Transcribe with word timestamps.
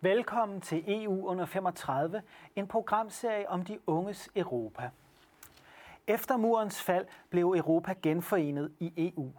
Velkommen 0.00 0.60
til 0.60 0.84
EU 0.86 1.26
under 1.26 1.46
35, 1.46 2.22
en 2.56 2.66
programserie 2.66 3.48
om 3.48 3.64
de 3.64 3.78
unges 3.86 4.30
Europa. 4.36 4.90
Efter 6.06 6.36
murens 6.36 6.82
fald 6.82 7.06
blev 7.30 7.54
Europa 7.56 7.94
genforenet 8.02 8.72
i 8.78 8.92
EU. 8.96 9.32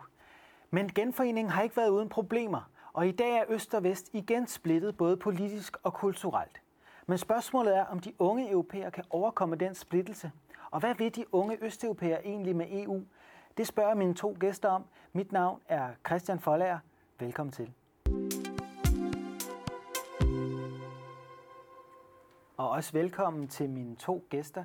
Men 0.69 0.89
genforeningen 0.93 1.51
har 1.51 1.61
ikke 1.61 1.77
været 1.77 1.89
uden 1.89 2.09
problemer, 2.09 2.69
og 2.93 3.07
i 3.07 3.11
dag 3.11 3.37
er 3.37 3.43
Øst 3.49 3.73
og 3.73 3.83
Vest 3.83 4.09
igen 4.13 4.47
splittet 4.47 4.97
både 4.97 5.17
politisk 5.17 5.77
og 5.83 5.93
kulturelt. 5.93 6.61
Men 7.07 7.17
spørgsmålet 7.17 7.77
er, 7.77 7.85
om 7.85 7.99
de 7.99 8.13
unge 8.19 8.51
europæere 8.51 8.91
kan 8.91 9.03
overkomme 9.09 9.55
den 9.55 9.75
splittelse. 9.75 10.31
Og 10.71 10.79
hvad 10.79 10.95
vil 10.95 11.15
de 11.15 11.33
unge 11.33 11.57
østeuropæere 11.63 12.25
egentlig 12.25 12.55
med 12.55 12.67
EU? 12.69 13.03
Det 13.57 13.67
spørger 13.67 13.95
mine 13.95 14.13
to 14.13 14.37
gæster 14.39 14.69
om. 14.69 14.85
Mit 15.13 15.31
navn 15.31 15.61
er 15.67 15.89
Christian 16.07 16.39
Folager. 16.39 16.79
Velkommen 17.19 17.51
til. 17.51 17.73
Og 22.59 22.69
også 22.69 22.93
velkommen 22.93 23.47
til 23.47 23.69
mine 23.69 23.95
to 23.95 24.25
gæster, 24.29 24.63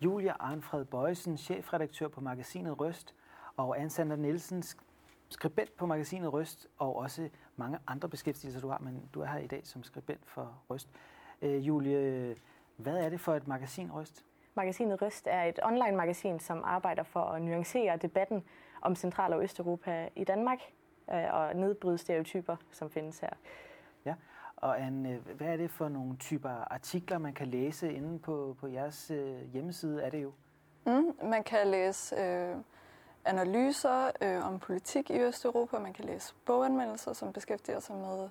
Julia 0.00 0.32
Arnfred 0.40 0.84
Bøjsen, 0.84 1.36
chefredaktør 1.36 2.08
på 2.08 2.20
magasinet 2.20 2.80
Røst, 2.80 3.14
og 3.56 3.80
Ansander 3.80 4.16
Nielsen, 4.16 4.62
skribent 5.28 5.76
på 5.76 5.86
magasinet 5.86 6.32
Røst, 6.32 6.68
og 6.78 6.96
også 6.96 7.28
mange 7.56 7.78
andre 7.86 8.08
beskæftigelser, 8.08 8.60
du 8.60 8.68
har, 8.68 8.78
men 8.78 9.08
du 9.14 9.20
er 9.20 9.26
her 9.26 9.38
i 9.38 9.46
dag 9.46 9.66
som 9.66 9.82
skribent 9.82 10.20
for 10.26 10.58
Røst. 10.70 10.88
Øh, 11.42 11.66
Julie, 11.66 12.36
hvad 12.76 12.98
er 12.98 13.08
det 13.08 13.20
for 13.20 13.34
et 13.34 13.48
magasin 13.48 13.92
Røst? 13.92 14.24
Magasinet 14.54 15.02
Røst 15.02 15.26
er 15.30 15.42
et 15.42 15.58
online-magasin, 15.62 16.40
som 16.40 16.62
arbejder 16.64 17.02
for 17.02 17.20
at 17.20 17.42
nuancere 17.42 17.96
debatten 17.96 18.44
om 18.82 18.96
Central- 18.96 19.32
og 19.32 19.42
Østeuropa 19.42 20.08
i 20.16 20.24
Danmark, 20.24 20.58
øh, 21.12 21.34
og 21.34 21.56
nedbryde 21.56 21.98
stereotyper, 21.98 22.56
som 22.70 22.90
findes 22.90 23.18
her. 23.18 23.30
Ja, 24.04 24.14
og 24.56 24.80
Anne, 24.80 25.16
hvad 25.16 25.46
er 25.46 25.56
det 25.56 25.70
for 25.70 25.88
nogle 25.88 26.16
typer 26.16 26.50
artikler, 26.50 27.18
man 27.18 27.34
kan 27.34 27.46
læse 27.46 27.92
inde 27.92 28.18
på, 28.18 28.56
på 28.60 28.66
jeres 28.66 29.10
øh, 29.10 29.52
hjemmeside, 29.52 30.02
er 30.02 30.10
det 30.10 30.22
jo? 30.22 30.32
Mm, 30.86 31.16
man 31.22 31.44
kan 31.44 31.66
læse 31.66 32.16
øh, 32.16 32.56
analyser 33.24 34.10
øh, 34.20 34.46
om 34.46 34.58
politik 34.58 35.10
i 35.10 35.20
Østeuropa, 35.20 35.78
man 35.78 35.92
kan 35.92 36.04
læse 36.04 36.34
boganmeldelser, 36.44 37.12
som 37.12 37.32
beskæftiger 37.32 37.80
sig 37.80 37.96
med 37.96 38.28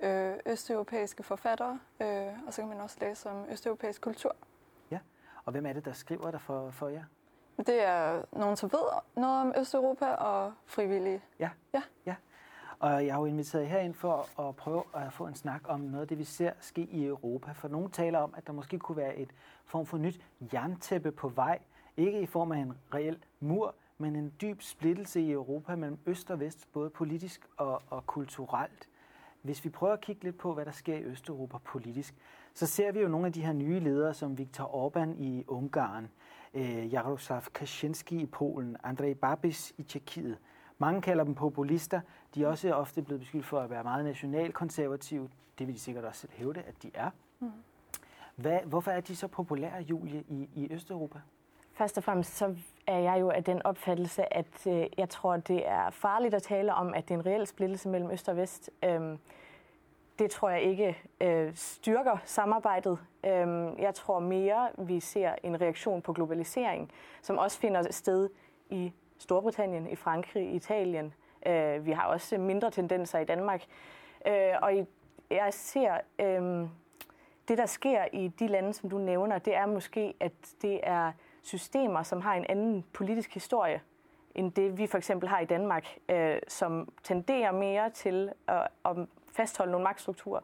øh, 0.00 0.36
østeuropæiske 0.46 1.22
forfattere, 1.22 1.78
øh, 2.00 2.26
og 2.46 2.52
så 2.52 2.62
kan 2.62 2.68
man 2.68 2.80
også 2.80 2.96
læse 3.00 3.30
om 3.30 3.44
østeuropæisk 3.50 4.00
kultur. 4.00 4.36
Ja, 4.90 4.98
og 5.44 5.52
hvem 5.52 5.66
er 5.66 5.72
det, 5.72 5.84
der 5.84 5.92
skriver 5.92 6.30
der 6.30 6.38
for, 6.38 6.70
for 6.70 6.88
jer? 6.88 7.04
Det 7.56 7.82
er 7.82 8.22
nogen, 8.32 8.56
som 8.56 8.72
ved 8.72 8.80
noget 9.16 9.40
om 9.40 9.52
Østeuropa 9.58 10.06
og 10.06 10.52
frivillige. 10.66 11.22
Ja, 11.38 11.50
ja. 11.74 11.82
Og 12.78 13.06
jeg 13.06 13.14
har 13.14 13.20
jo 13.20 13.26
inviteret 13.26 13.66
herind 13.68 13.94
for 13.94 14.40
at 14.48 14.56
prøve 14.56 14.82
at 14.94 15.12
få 15.12 15.26
en 15.26 15.34
snak 15.34 15.62
om 15.68 15.80
noget 15.80 16.02
af 16.02 16.08
det, 16.08 16.18
vi 16.18 16.24
ser 16.24 16.52
ske 16.60 16.82
i 16.82 17.04
Europa. 17.04 17.52
For 17.52 17.68
nogle 17.68 17.90
taler 17.90 18.18
om, 18.18 18.34
at 18.36 18.46
der 18.46 18.52
måske 18.52 18.78
kunne 18.78 18.96
være 18.96 19.16
et 19.16 19.30
form 19.64 19.86
for 19.86 19.98
nyt 19.98 20.20
jerntæppe 20.52 21.12
på 21.12 21.28
vej. 21.28 21.58
Ikke 21.96 22.20
i 22.20 22.26
form 22.26 22.52
af 22.52 22.58
en 22.58 22.72
reel 22.94 23.18
mur, 23.40 23.74
men 23.98 24.16
en 24.16 24.32
dyb 24.40 24.62
splittelse 24.62 25.20
i 25.20 25.30
Europa 25.30 25.76
mellem 25.76 25.98
øst 26.06 26.30
og 26.30 26.40
vest, 26.40 26.72
både 26.72 26.90
politisk 26.90 27.46
og, 27.56 27.82
og 27.90 28.06
kulturelt. 28.06 28.88
Hvis 29.42 29.64
vi 29.64 29.70
prøver 29.70 29.92
at 29.92 30.00
kigge 30.00 30.24
lidt 30.24 30.38
på, 30.38 30.54
hvad 30.54 30.64
der 30.64 30.72
sker 30.72 30.96
i 30.96 31.02
Østeuropa 31.02 31.58
politisk, 31.58 32.14
så 32.54 32.66
ser 32.66 32.92
vi 32.92 33.00
jo 33.00 33.08
nogle 33.08 33.26
af 33.26 33.32
de 33.32 33.44
her 33.44 33.52
nye 33.52 33.80
ledere, 33.80 34.14
som 34.14 34.38
Viktor 34.38 34.64
Orbán 34.64 35.22
i 35.22 35.44
Ungarn, 35.48 36.08
øh, 36.54 36.92
Jaroslav 36.92 37.42
Kaczynski 37.54 38.20
i 38.20 38.26
Polen, 38.26 38.76
Andrej 38.84 39.14
Babis 39.14 39.72
i 39.78 39.82
Tjekkiet. 39.82 40.38
Mange 40.78 41.02
kalder 41.02 41.24
dem 41.24 41.34
populister. 41.34 42.00
De 42.34 42.44
er 42.44 42.48
også 42.48 42.72
ofte 42.72 43.02
blevet 43.02 43.20
beskyldt 43.20 43.46
for 43.46 43.60
at 43.60 43.70
være 43.70 43.82
meget 43.82 44.04
nationalkonservative. 44.04 45.28
Det 45.58 45.66
vil 45.66 45.74
de 45.74 45.80
sikkert 45.80 46.04
også 46.04 46.20
selv 46.20 46.32
hævde, 46.34 46.60
at 46.60 46.82
de 46.82 46.90
er. 46.94 47.10
Mm. 47.40 47.50
Hvad, 48.36 48.58
hvorfor 48.64 48.90
er 48.90 49.00
de 49.00 49.16
så 49.16 49.28
populære, 49.28 49.82
Julie, 49.82 50.24
i, 50.28 50.48
i 50.54 50.72
Østeuropa? 50.72 51.18
Først 51.72 51.98
og 51.98 52.04
fremmest 52.04 52.36
så 52.36 52.56
er 52.86 52.98
jeg 52.98 53.20
jo 53.20 53.30
af 53.30 53.44
den 53.44 53.62
opfattelse, 53.66 54.34
at 54.36 54.66
øh, 54.66 54.86
jeg 54.98 55.08
tror, 55.08 55.36
det 55.36 55.68
er 55.68 55.90
farligt 55.90 56.34
at 56.34 56.42
tale 56.42 56.74
om, 56.74 56.94
at 56.94 57.08
det 57.08 57.14
er 57.14 57.18
en 57.18 57.26
reel 57.26 57.46
splittelse 57.46 57.88
mellem 57.88 58.10
Øst 58.10 58.28
og 58.28 58.36
Vest. 58.36 58.70
Øhm, 58.84 59.18
det 60.18 60.30
tror 60.30 60.50
jeg 60.50 60.62
ikke 60.62 60.98
øh, 61.20 61.54
styrker 61.54 62.16
samarbejdet. 62.24 62.98
Øhm, 63.26 63.78
jeg 63.78 63.94
tror 63.94 64.18
mere, 64.18 64.68
vi 64.78 65.00
ser 65.00 65.34
en 65.42 65.60
reaktion 65.60 66.02
på 66.02 66.12
globalisering, 66.12 66.90
som 67.22 67.38
også 67.38 67.58
finder 67.58 67.92
sted 67.92 68.28
i 68.70 68.92
Storbritannien, 69.18 69.88
i 69.88 69.96
Frankrig, 69.96 70.42
i 70.42 70.56
Italien. 70.56 71.14
Øh, 71.46 71.86
vi 71.86 71.92
har 71.92 72.06
også 72.06 72.38
mindre 72.38 72.70
tendenser 72.70 73.18
i 73.18 73.24
Danmark. 73.24 73.64
Øh, 74.26 74.52
og 74.62 74.74
i, 74.74 74.84
jeg 75.30 75.54
ser, 75.54 75.98
øh, 76.18 76.68
det 77.48 77.58
der 77.58 77.66
sker 77.66 78.04
i 78.12 78.28
de 78.28 78.46
lande, 78.46 78.72
som 78.72 78.90
du 78.90 78.98
nævner, 78.98 79.38
det 79.38 79.54
er 79.54 79.66
måske, 79.66 80.14
at 80.20 80.32
det 80.62 80.80
er 80.82 81.12
systemer, 81.42 82.02
som 82.02 82.20
har 82.20 82.34
en 82.34 82.46
anden 82.48 82.84
politisk 82.92 83.34
historie, 83.34 83.80
end 84.34 84.52
det 84.52 84.78
vi 84.78 84.86
for 84.86 84.98
eksempel 84.98 85.28
har 85.28 85.40
i 85.40 85.44
Danmark, 85.44 85.86
øh, 86.08 86.38
som 86.48 86.92
tenderer 87.02 87.52
mere 87.52 87.90
til 87.90 88.32
at, 88.48 88.68
at 88.84 88.96
fastholde 89.32 89.72
nogle 89.72 89.84
magtstrukturer. 89.84 90.40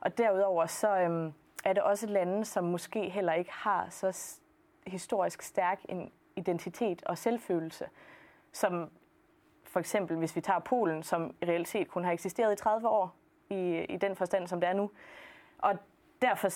Og 0.00 0.18
derudover 0.18 0.66
så 0.66 0.96
øh, 0.96 1.32
er 1.64 1.72
det 1.72 1.82
også 1.82 2.06
lande, 2.06 2.44
som 2.44 2.64
måske 2.64 3.10
heller 3.10 3.32
ikke 3.32 3.52
har 3.52 3.86
så 3.90 4.38
historisk 4.86 5.42
stærk 5.42 5.80
en 5.88 6.10
identitet 6.36 7.02
og 7.06 7.18
selvfølelse, 7.18 7.88
som 8.52 8.90
for 9.64 9.80
eksempel, 9.80 10.16
hvis 10.16 10.36
vi 10.36 10.40
tager 10.40 10.58
Polen, 10.58 11.02
som 11.02 11.34
i 11.42 11.44
realitet 11.44 11.88
kun 11.88 12.04
har 12.04 12.12
eksisteret 12.12 12.52
i 12.52 12.56
30 12.56 12.88
år, 12.88 13.14
i, 13.50 13.86
i 13.88 13.96
den 13.96 14.16
forstand, 14.16 14.48
som 14.48 14.60
det 14.60 14.68
er 14.68 14.72
nu. 14.72 14.90
Og 15.58 15.74
derfor 16.22 16.48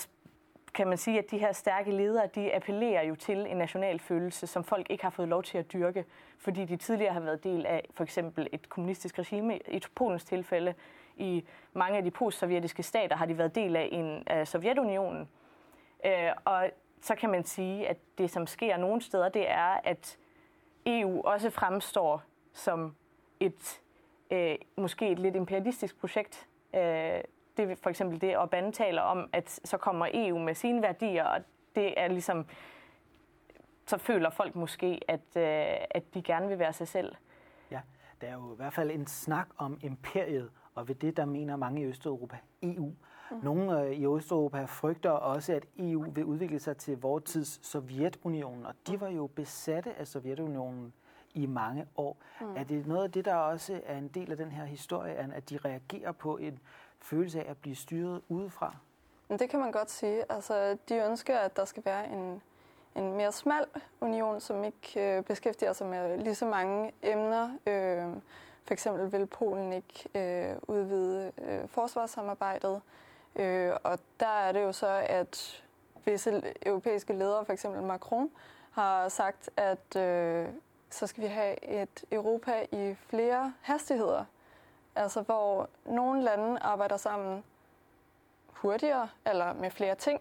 kan 0.75 0.89
man 0.89 0.99
sige, 0.99 1.19
at 1.19 1.31
de 1.31 1.39
her 1.39 1.53
stærke 1.53 1.91
ledere, 1.91 2.27
de 2.35 2.55
appellerer 2.55 3.03
jo 3.03 3.15
til 3.15 3.47
en 3.47 3.57
national 3.57 3.99
følelse, 3.99 4.47
som 4.47 4.65
folk 4.65 4.91
ikke 4.91 5.05
har 5.05 5.11
fået 5.11 5.29
lov 5.29 5.43
til 5.43 5.59
at 5.59 5.73
dyrke, 5.73 6.05
fordi 6.39 6.65
de 6.65 6.77
tidligere 6.77 7.13
har 7.13 7.21
været 7.21 7.45
del 7.45 7.67
af 7.67 7.89
for 7.95 8.05
eksempel 8.05 8.49
et 8.53 8.69
kommunistisk 8.69 9.19
regime. 9.19 9.59
I 9.69 9.83
Polens 9.95 10.25
tilfælde, 10.25 10.75
i 11.17 11.45
mange 11.73 11.99
af 11.99 12.05
de 12.05 12.11
postsovjetiske 12.11 12.83
stater, 12.83 13.17
har 13.17 13.27
de 13.27 13.39
været 13.39 13.55
del 13.55 13.77
af 13.77 13.89
en 13.93 14.23
af 14.27 14.49
Sovjetunionen. 14.49 15.29
Øh, 16.05 16.31
og 16.45 16.71
så 17.01 17.15
kan 17.15 17.31
man 17.31 17.45
sige, 17.45 17.89
at 17.89 17.97
det, 18.19 18.31
som 18.31 18.47
sker 18.47 18.77
nogle 18.77 19.03
steder, 19.03 19.29
det 19.29 19.51
er, 19.51 19.81
at 19.84 20.19
EU 20.87 21.23
også 21.23 21.51
fremstår 21.51 22.23
som 22.53 22.97
et 23.41 23.83
øh, 24.31 24.57
måske 24.77 25.11
et 25.11 25.19
lidt 25.19 25.37
imperialistisk 25.37 26.01
projekt. 26.01 26.49
Øh, 26.75 26.81
det 27.57 27.71
er 27.71 27.77
for 27.83 27.91
eksempel 27.91 28.21
det, 28.21 28.37
Orbán 28.37 28.71
taler 28.71 29.03
om, 29.03 29.29
at 29.33 29.61
så 29.65 29.77
kommer 29.77 30.09
EU 30.15 30.39
med 30.39 30.55
sine 30.55 30.83
værdier, 30.83 31.25
og 31.25 31.41
det 31.75 32.01
er 32.01 32.09
ligesom, 32.09 32.47
så 33.87 33.99
føler 33.99 34.31
folk 34.31 34.55
måske, 34.55 35.01
at, 35.09 35.21
øh, 35.37 35.87
at 35.91 36.15
de 36.15 36.23
gerne 36.23 36.49
vil 36.49 36.59
være 36.59 36.73
sig 36.73 36.89
selv. 36.89 37.15
Ja, 37.71 37.81
der 38.21 38.27
er 38.27 38.33
jo 38.33 38.53
i 38.53 38.57
hvert 38.57 38.73
fald 38.73 38.91
en 38.91 39.07
snak 39.07 39.49
om 39.57 39.78
imperiet, 39.83 40.51
og 40.75 40.89
ved 40.89 40.95
det, 40.95 41.17
der 41.17 41.25
mener 41.25 41.57
mange 41.57 41.81
i 41.81 41.84
Østeuropa 41.84 42.39
EU. 42.63 42.93
Mm. 43.31 43.41
Nogle 43.43 43.81
øh, 43.81 43.93
i 43.93 44.07
Østeuropa 44.07 44.65
frygter 44.65 45.11
også, 45.11 45.53
at 45.53 45.65
EU 45.79 46.05
vil 46.11 46.25
udvikle 46.25 46.59
sig 46.59 46.77
til 46.77 47.01
vores 47.01 47.25
tids 47.25 47.67
Sovjetunionen, 47.67 48.67
og 48.67 48.75
de 48.87 49.01
var 49.01 49.09
jo 49.09 49.27
besatte 49.27 49.95
af 49.95 50.07
Sovjetunionen 50.07 50.93
i 51.35 51.47
mange 51.47 51.87
år. 51.97 52.17
Mm. 52.41 52.57
Er 52.57 52.65
det 52.65 52.87
noget 52.87 53.05
af 53.05 53.13
det, 53.13 53.25
der 53.25 53.35
også 53.35 53.81
er 53.87 53.99
en 53.99 54.09
del 54.09 54.31
af 54.31 54.37
den 54.37 54.51
her 54.51 54.65
historie, 54.65 55.15
at 55.15 55.51
de 55.51 55.59
reagerer 55.65 56.13
på 56.13 56.37
en 56.37 56.59
følelse 57.01 57.45
af 57.45 57.51
at 57.51 57.57
blive 57.57 57.77
styret 57.77 58.23
udefra? 58.29 58.77
Det 59.29 59.51
kan 59.51 59.61
man 59.61 59.73
godt 59.73 59.91
sige. 59.91 60.33
Altså, 60.33 60.79
de 60.89 60.95
ønsker, 60.95 61.39
at 61.39 61.57
der 61.57 61.65
skal 61.65 61.85
være 61.85 62.09
en, 62.09 62.43
en 62.97 63.17
mere 63.17 63.33
smal 63.33 63.65
union, 64.01 64.41
som 64.41 64.65
ikke 64.65 65.17
øh, 65.17 65.25
beskæftiger 65.25 65.72
sig 65.72 65.87
med 65.87 66.19
lige 66.19 66.34
så 66.34 66.47
mange 66.47 66.93
emner. 67.03 67.51
Øh, 67.67 68.22
for 68.65 68.72
eksempel 68.72 69.13
vil 69.13 69.27
Polen 69.27 69.72
ikke 69.72 70.09
øh, 70.15 70.57
udvide 70.69 71.33
øh, 71.39 71.69
forsvarssamarbejdet. 71.69 72.83
Øh, 73.36 73.72
og 73.83 73.98
der 74.21 74.27
er 74.27 74.53
det 74.53 74.62
jo 74.62 74.72
så, 74.72 75.04
at 75.09 75.62
visse 76.04 76.42
europæiske 76.66 77.12
ledere, 77.12 77.44
for 77.44 77.53
eksempel 77.53 77.83
Macron, 77.83 78.30
har 78.71 79.09
sagt, 79.09 79.50
at 79.56 79.97
øh, 79.97 80.48
så 80.91 81.06
skal 81.06 81.22
vi 81.22 81.28
have 81.28 81.65
et 81.65 82.04
Europa 82.12 82.66
i 82.72 82.94
flere 83.06 83.54
hastigheder. 83.62 84.24
Altså 84.97 85.22
hvor 85.22 85.68
nogle 85.84 86.22
lande 86.22 86.60
arbejder 86.60 86.97
sammen 86.97 87.44
hurtigere 88.48 89.09
eller 89.27 89.53
med 89.53 89.71
flere 89.71 89.94
ting, 89.94 90.21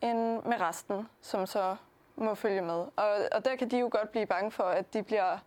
end 0.00 0.42
med 0.42 0.60
resten, 0.60 1.08
som 1.20 1.46
så 1.46 1.76
må 2.16 2.34
følge 2.34 2.62
med. 2.62 2.86
Og, 2.96 3.28
og 3.32 3.44
der 3.44 3.56
kan 3.56 3.70
de 3.70 3.78
jo 3.78 3.88
godt 3.92 4.10
blive 4.10 4.26
bange 4.26 4.50
for, 4.50 4.64
at 4.64 4.94
de 4.94 5.02
bliver 5.02 5.38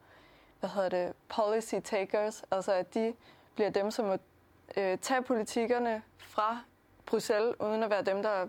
hvad 0.59 0.69
hedder 0.69 0.89
det, 0.89 1.13
policy 1.29 1.75
takers, 1.83 2.43
altså 2.51 2.71
at 2.71 2.93
de 2.93 3.13
bliver 3.55 3.69
dem, 3.69 3.91
som 3.91 4.05
må 4.05 4.17
øh, 4.77 4.97
tage 4.97 5.21
politikkerne 5.21 6.01
fra 6.17 6.59
Bruxelles, 7.07 7.55
uden 7.59 7.83
at 7.83 7.89
være 7.89 8.03
dem, 8.03 8.23
der 8.23 8.47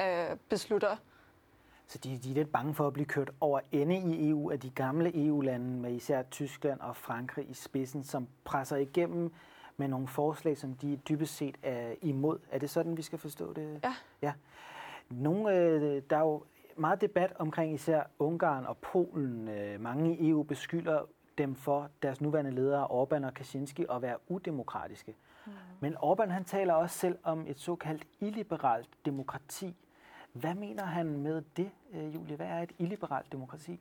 øh, 0.00 0.36
beslutter. 0.48 0.96
Så 1.86 1.98
de, 1.98 2.18
de 2.18 2.30
er 2.30 2.34
lidt 2.34 2.52
bange 2.52 2.74
for 2.74 2.86
at 2.86 2.92
blive 2.92 3.06
kørt 3.06 3.30
over 3.40 3.60
ende 3.72 3.96
i 3.96 4.28
EU 4.28 4.50
af 4.50 4.60
de 4.60 4.70
gamle 4.70 5.26
EU-lande, 5.26 5.80
med 5.80 5.92
især 5.92 6.22
Tyskland 6.22 6.80
og 6.80 6.96
Frankrig 6.96 7.50
i 7.50 7.54
spidsen, 7.54 8.04
som 8.04 8.28
presser 8.44 8.76
igennem 8.76 9.32
med 9.76 9.88
nogle 9.88 10.08
forslag, 10.08 10.58
som 10.58 10.74
de 10.74 10.96
dybest 11.08 11.36
set 11.36 11.56
er 11.62 11.94
imod. 12.02 12.38
Er 12.50 12.58
det 12.58 12.70
sådan, 12.70 12.96
vi 12.96 13.02
skal 13.02 13.18
forstå 13.18 13.52
det? 13.52 13.80
Ja. 13.84 13.94
ja. 14.22 14.32
Nogle, 15.10 15.56
øh, 15.56 16.02
der 16.10 16.16
er 16.16 16.20
jo 16.20 16.42
meget 16.76 17.00
debat 17.00 17.32
omkring 17.38 17.74
især 17.74 18.02
Ungarn 18.18 18.66
og 18.66 18.78
Polen. 18.78 19.48
Øh, 19.48 19.80
mange 19.80 20.16
i 20.16 20.30
EU 20.30 20.42
beskylder 20.42 21.00
dem 21.38 21.54
for 21.54 21.88
deres 22.02 22.20
nuværende 22.20 22.50
ledere, 22.50 22.86
Orbán 22.86 23.26
og 23.26 23.34
Kaczynski, 23.34 23.84
at 23.90 24.02
være 24.02 24.16
udemokratiske. 24.28 25.14
Mm. 25.46 25.52
Men 25.80 25.96
Orbán 25.96 26.30
han 26.30 26.44
taler 26.44 26.74
også 26.74 26.98
selv 26.98 27.18
om 27.22 27.46
et 27.48 27.58
såkaldt 27.58 28.06
illiberalt 28.20 28.88
demokrati. 29.04 29.76
Hvad 30.32 30.54
mener 30.54 30.84
han 30.84 31.06
med 31.06 31.42
det, 31.56 31.70
øh, 31.92 32.14
Julie? 32.14 32.36
Hvad 32.36 32.46
er 32.46 32.62
et 32.62 32.72
illiberalt 32.78 33.32
demokrati? 33.32 33.80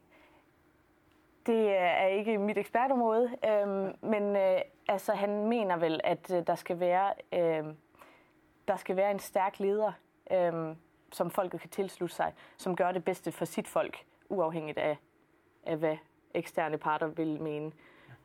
Det 1.46 1.78
er 1.78 2.06
ikke 2.06 2.38
mit 2.38 2.58
ekspertområde, 2.58 3.30
øhm, 3.50 3.96
men 4.02 4.36
øh, 4.36 4.62
altså, 4.88 5.14
han 5.14 5.48
mener 5.48 5.78
vel, 5.78 6.02
at 6.04 6.32
øh, 6.34 6.48
der 6.48 6.56
skal 6.56 6.80
være 6.80 7.14
øh, 7.34 7.74
der 8.68 8.78
skal 8.78 8.96
være 8.96 9.12
en 9.12 9.20
stærk 9.20 9.60
leder, 9.60 9.92
øh, 10.32 10.76
som 11.12 11.32
folket 11.32 11.62
kan 11.62 11.70
tilslutte 11.70 12.16
sig, 12.16 12.34
som 12.58 12.76
gør 12.76 12.92
det 12.92 13.06
bedste 13.06 13.32
for 13.32 13.46
sit 13.46 13.68
folk, 13.68 14.06
uafhængigt 14.30 14.78
af, 14.78 14.98
af 15.64 15.78
hvad 15.78 15.98
eksterne 16.34 16.78
parter 16.78 17.08
vil 17.08 17.42
mene. 17.42 17.72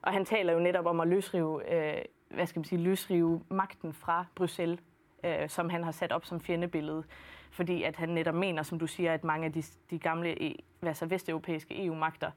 Og 0.03 0.13
han 0.13 0.25
taler 0.25 0.53
jo 0.53 0.59
netop 0.59 0.87
om 0.87 1.01
at 1.01 1.09
løsrive, 1.09 1.73
øh, 1.75 2.05
hvad 2.31 2.47
skal 2.47 2.61
man 2.61 2.65
sige, 2.65 2.81
løsrive 2.81 3.43
magten 3.49 3.93
fra 3.93 4.25
Bruxelles, 4.35 4.81
øh, 5.25 5.49
som 5.49 5.71
han 5.71 5.85
har 5.85 5.93
sat 5.93 6.13
op 6.13 6.25
som 6.25 6.41
fjendebillede. 6.41 7.05
Fordi 7.51 7.83
at 7.83 7.97
han 7.97 8.09
netop 8.09 8.35
mener, 8.35 8.63
som 8.63 8.79
du 8.79 8.87
siger, 8.87 9.15
at 9.15 9.25
mange 9.25 9.47
af 9.47 9.53
de, 9.53 9.63
de 9.91 9.99
gamle 9.99 10.55
altså 10.83 11.07
vesteuropæiske 11.07 11.85
EU-magter 11.85 12.31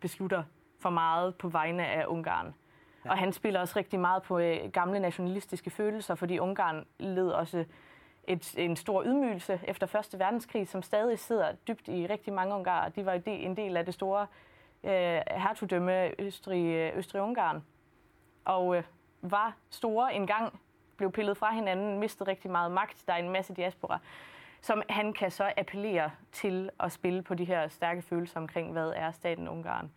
beslutter 0.00 0.42
for 0.78 0.90
meget 0.90 1.34
på 1.34 1.48
vegne 1.48 1.86
af 1.86 2.06
Ungarn. 2.06 2.54
Ja. 3.04 3.10
Og 3.10 3.18
han 3.18 3.32
spiller 3.32 3.60
også 3.60 3.78
rigtig 3.78 4.00
meget 4.00 4.22
på 4.22 4.38
øh, 4.38 4.70
gamle 4.72 5.00
nationalistiske 5.00 5.70
følelser, 5.70 6.14
fordi 6.14 6.38
Ungarn 6.38 6.86
led 6.98 7.28
også 7.28 7.64
et, 8.28 8.54
en 8.58 8.76
stor 8.76 9.04
ydmygelse 9.04 9.60
efter 9.66 9.86
Første 9.86 10.18
Verdenskrig, 10.18 10.68
som 10.68 10.82
stadig 10.82 11.18
sidder 11.18 11.52
dybt 11.68 11.88
i 11.88 12.06
rigtig 12.06 12.32
mange 12.32 12.54
ungarer. 12.54 12.88
De 12.88 13.06
var 13.06 13.20
en 13.26 13.56
del 13.56 13.76
af 13.76 13.84
det 13.84 13.94
store 13.94 14.26
øh, 14.84 15.20
hertugdømme 15.26 16.20
Østrig, 16.20 16.92
Østrig-Ungarn, 16.96 17.62
og 18.44 18.76
øh, 18.76 18.82
var 19.30 19.56
store 19.70 20.14
engang, 20.14 20.60
blev 20.96 21.12
pillet 21.12 21.36
fra 21.36 21.54
hinanden, 21.54 21.98
mistede 21.98 22.30
rigtig 22.30 22.50
meget 22.50 22.72
magt. 22.72 23.04
Der 23.06 23.12
er 23.12 23.16
en 23.16 23.30
masse 23.30 23.54
diaspora, 23.54 23.98
som 24.60 24.82
han 24.88 25.12
kan 25.12 25.30
så 25.30 25.52
appellere 25.56 26.10
til 26.32 26.70
at 26.80 26.92
spille 26.92 27.22
på 27.22 27.34
de 27.34 27.44
her 27.44 27.68
stærke 27.68 28.02
følelser 28.02 28.40
omkring, 28.40 28.72
hvad 28.72 28.92
er 28.96 29.10
staten 29.10 29.48
Ungarn. 29.48 29.90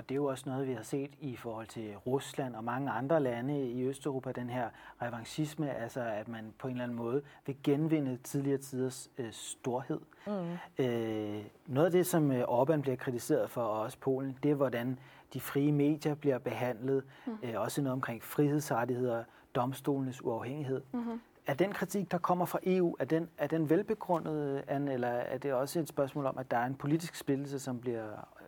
Og 0.00 0.08
det 0.08 0.14
er 0.14 0.16
jo 0.16 0.24
også 0.24 0.48
noget, 0.48 0.68
vi 0.68 0.72
har 0.72 0.82
set 0.82 1.10
i 1.20 1.36
forhold 1.36 1.66
til 1.66 1.96
Rusland 1.96 2.54
og 2.54 2.64
mange 2.64 2.90
andre 2.90 3.20
lande 3.20 3.70
i 3.70 3.82
Østeuropa, 3.82 4.32
den 4.32 4.50
her 4.50 4.68
revanchisme, 5.02 5.74
altså 5.74 6.00
at 6.00 6.28
man 6.28 6.54
på 6.58 6.68
en 6.68 6.72
eller 6.72 6.84
anden 6.84 6.96
måde 6.96 7.22
vil 7.46 7.56
genvinde 7.64 8.16
tidligere 8.16 8.58
tiders 8.58 9.10
øh, 9.18 9.32
storhed. 9.32 10.00
Mm. 10.26 10.84
Øh, 10.84 11.44
noget 11.66 11.86
af 11.86 11.92
det, 11.92 12.06
som 12.06 12.32
øh, 12.32 12.42
Orbán 12.42 12.80
bliver 12.80 12.96
kritiseret 12.96 13.50
for, 13.50 13.62
og 13.62 13.80
også 13.80 13.98
Polen, 13.98 14.38
det 14.42 14.50
er, 14.50 14.54
hvordan 14.54 14.98
de 15.34 15.40
frie 15.40 15.72
medier 15.72 16.14
bliver 16.14 16.38
behandlet, 16.38 17.04
mm. 17.26 17.38
øh, 17.42 17.60
også 17.60 17.82
noget 17.82 17.92
omkring 17.92 18.22
frihedsrettigheder, 18.24 19.24
domstolenes 19.54 20.24
uafhængighed. 20.24 20.82
Mm-hmm. 20.92 21.20
Er 21.46 21.54
den 21.54 21.72
kritik, 21.72 22.10
der 22.10 22.18
kommer 22.18 22.44
fra 22.44 22.58
EU, 22.62 22.96
er 22.98 23.04
den, 23.04 23.28
er 23.38 23.46
den 23.46 23.70
velbegrundet, 23.70 24.64
Anne, 24.68 24.92
eller 24.92 25.08
er 25.08 25.38
det 25.38 25.52
også 25.52 25.80
et 25.80 25.88
spørgsmål 25.88 26.26
om, 26.26 26.38
at 26.38 26.50
der 26.50 26.56
er 26.56 26.66
en 26.66 26.74
politisk 26.74 27.14
splittelse, 27.14 27.58
som 27.58 27.80
bliver 27.80 28.04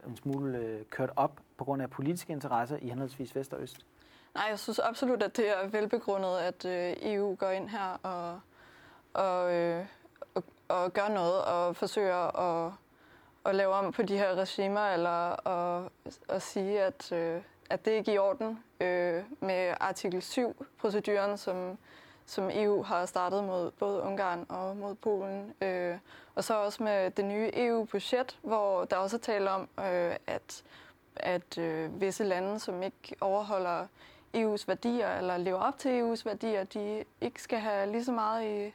en 0.06 0.17
smule 0.17 0.58
øh, 0.58 0.84
kørt 0.90 1.11
op 1.17 1.40
på 1.56 1.64
grund 1.64 1.82
af 1.82 1.90
politiske 1.90 2.32
interesser 2.32 2.76
i 2.82 2.88
henholdsvis 2.88 3.37
Vest 3.37 3.55
og 3.55 3.62
Øst? 3.62 3.87
Nej, 4.34 4.44
jeg 4.50 4.58
synes 4.58 4.79
absolut, 4.79 5.23
at 5.23 5.37
det 5.37 5.49
er 5.49 5.69
velbegrundet, 5.69 6.38
at 6.38 6.64
øh, 6.64 7.12
EU 7.12 7.34
går 7.34 7.50
ind 7.50 7.69
her 7.69 7.99
og, 8.02 8.40
og, 9.14 9.55
øh, 9.55 9.84
og, 10.34 10.44
og 10.69 10.93
gør 10.93 11.08
noget 11.08 11.44
og 11.44 11.76
forsøger 11.76 12.40
at, 12.40 12.73
at 13.47 13.55
lave 13.55 13.73
om 13.73 13.93
på 13.93 14.03
de 14.03 14.19
her 14.19 14.35
regimer, 14.35 14.87
eller 14.87 15.47
at, 15.49 15.91
at 16.29 16.43
sige, 16.43 16.83
at, 16.83 17.12
øh, 17.12 17.41
at 17.71 17.85
det 17.85 17.91
ikke 17.91 18.11
er 18.11 18.15
i 18.15 18.19
orden 18.19 18.59
øh, 18.81 19.25
med 19.41 19.75
artikel 19.81 20.21
7-proceduren, 20.21 21.37
som 21.37 21.79
som 22.27 22.50
EU 22.53 22.83
har 22.83 23.06
startet 23.06 23.44
mod 23.44 23.71
både 23.71 24.03
Ungarn 24.03 24.47
og 24.49 24.77
mod 24.77 24.94
Polen. 24.94 25.55
Øh, 25.62 25.97
og 26.35 26.44
så 26.44 26.55
også 26.55 26.83
med 26.83 27.11
det 27.11 27.25
nye 27.25 27.50
EU-budget, 27.55 28.39
hvor 28.43 28.85
der 28.85 28.97
også 28.97 29.17
er 29.17 29.21
tale 29.21 29.50
om, 29.50 29.69
øh, 29.79 30.17
at, 30.27 30.62
at 31.17 31.59
øh, 31.59 32.00
visse 32.00 32.25
lande, 32.25 32.61
som 32.61 32.83
ikke 32.83 33.17
overholder 33.21 33.87
EU's 34.37 34.65
værdier 34.67 35.17
eller 35.19 35.37
lever 35.37 35.59
op 35.59 35.79
til 35.79 36.00
EU's 36.00 36.23
værdier, 36.25 36.65
de 36.65 37.05
ikke 37.21 37.43
skal 37.43 37.59
have 37.59 37.93
lige 37.93 38.05
så 38.05 38.12
meget 38.12 38.44
i, 38.44 38.75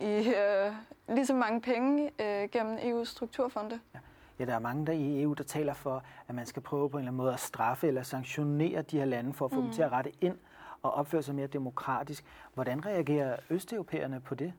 i 0.00 0.34
øh, 0.34 0.72
lige 1.08 1.26
så 1.26 1.34
mange 1.34 1.60
penge 1.60 2.10
øh, 2.20 2.48
gennem 2.48 2.78
EU's 2.78 3.04
strukturfonde. 3.04 3.80
Ja. 3.94 3.98
Ja, 4.38 4.44
der 4.44 4.54
er 4.54 4.58
mange 4.58 4.86
der 4.86 4.92
i 4.92 5.22
EU, 5.22 5.32
der 5.32 5.44
taler 5.44 5.74
for, 5.74 6.04
at 6.28 6.34
man 6.34 6.46
skal 6.46 6.62
prøve 6.62 6.90
på 6.90 6.96
en 6.96 7.00
eller 7.00 7.10
anden 7.10 7.16
måde 7.16 7.32
at 7.32 7.40
straffe 7.40 7.88
eller 7.88 8.02
sanktionere 8.02 8.82
de 8.82 8.98
her 8.98 9.04
lande 9.04 9.32
for 9.32 9.44
at 9.44 9.50
få 9.50 9.60
mm. 9.60 9.62
dem 9.62 9.72
til 9.72 9.82
at 9.82 9.92
rette 9.92 10.12
ind 10.20 10.38
og 10.82 10.94
opføre 10.94 11.22
sig 11.22 11.34
mere 11.34 11.46
demokratisk. 11.46 12.24
Hvordan 12.54 12.86
reagerer 12.86 13.36
østeuropæerne 13.50 14.20
på 14.20 14.34
det? 14.34 14.52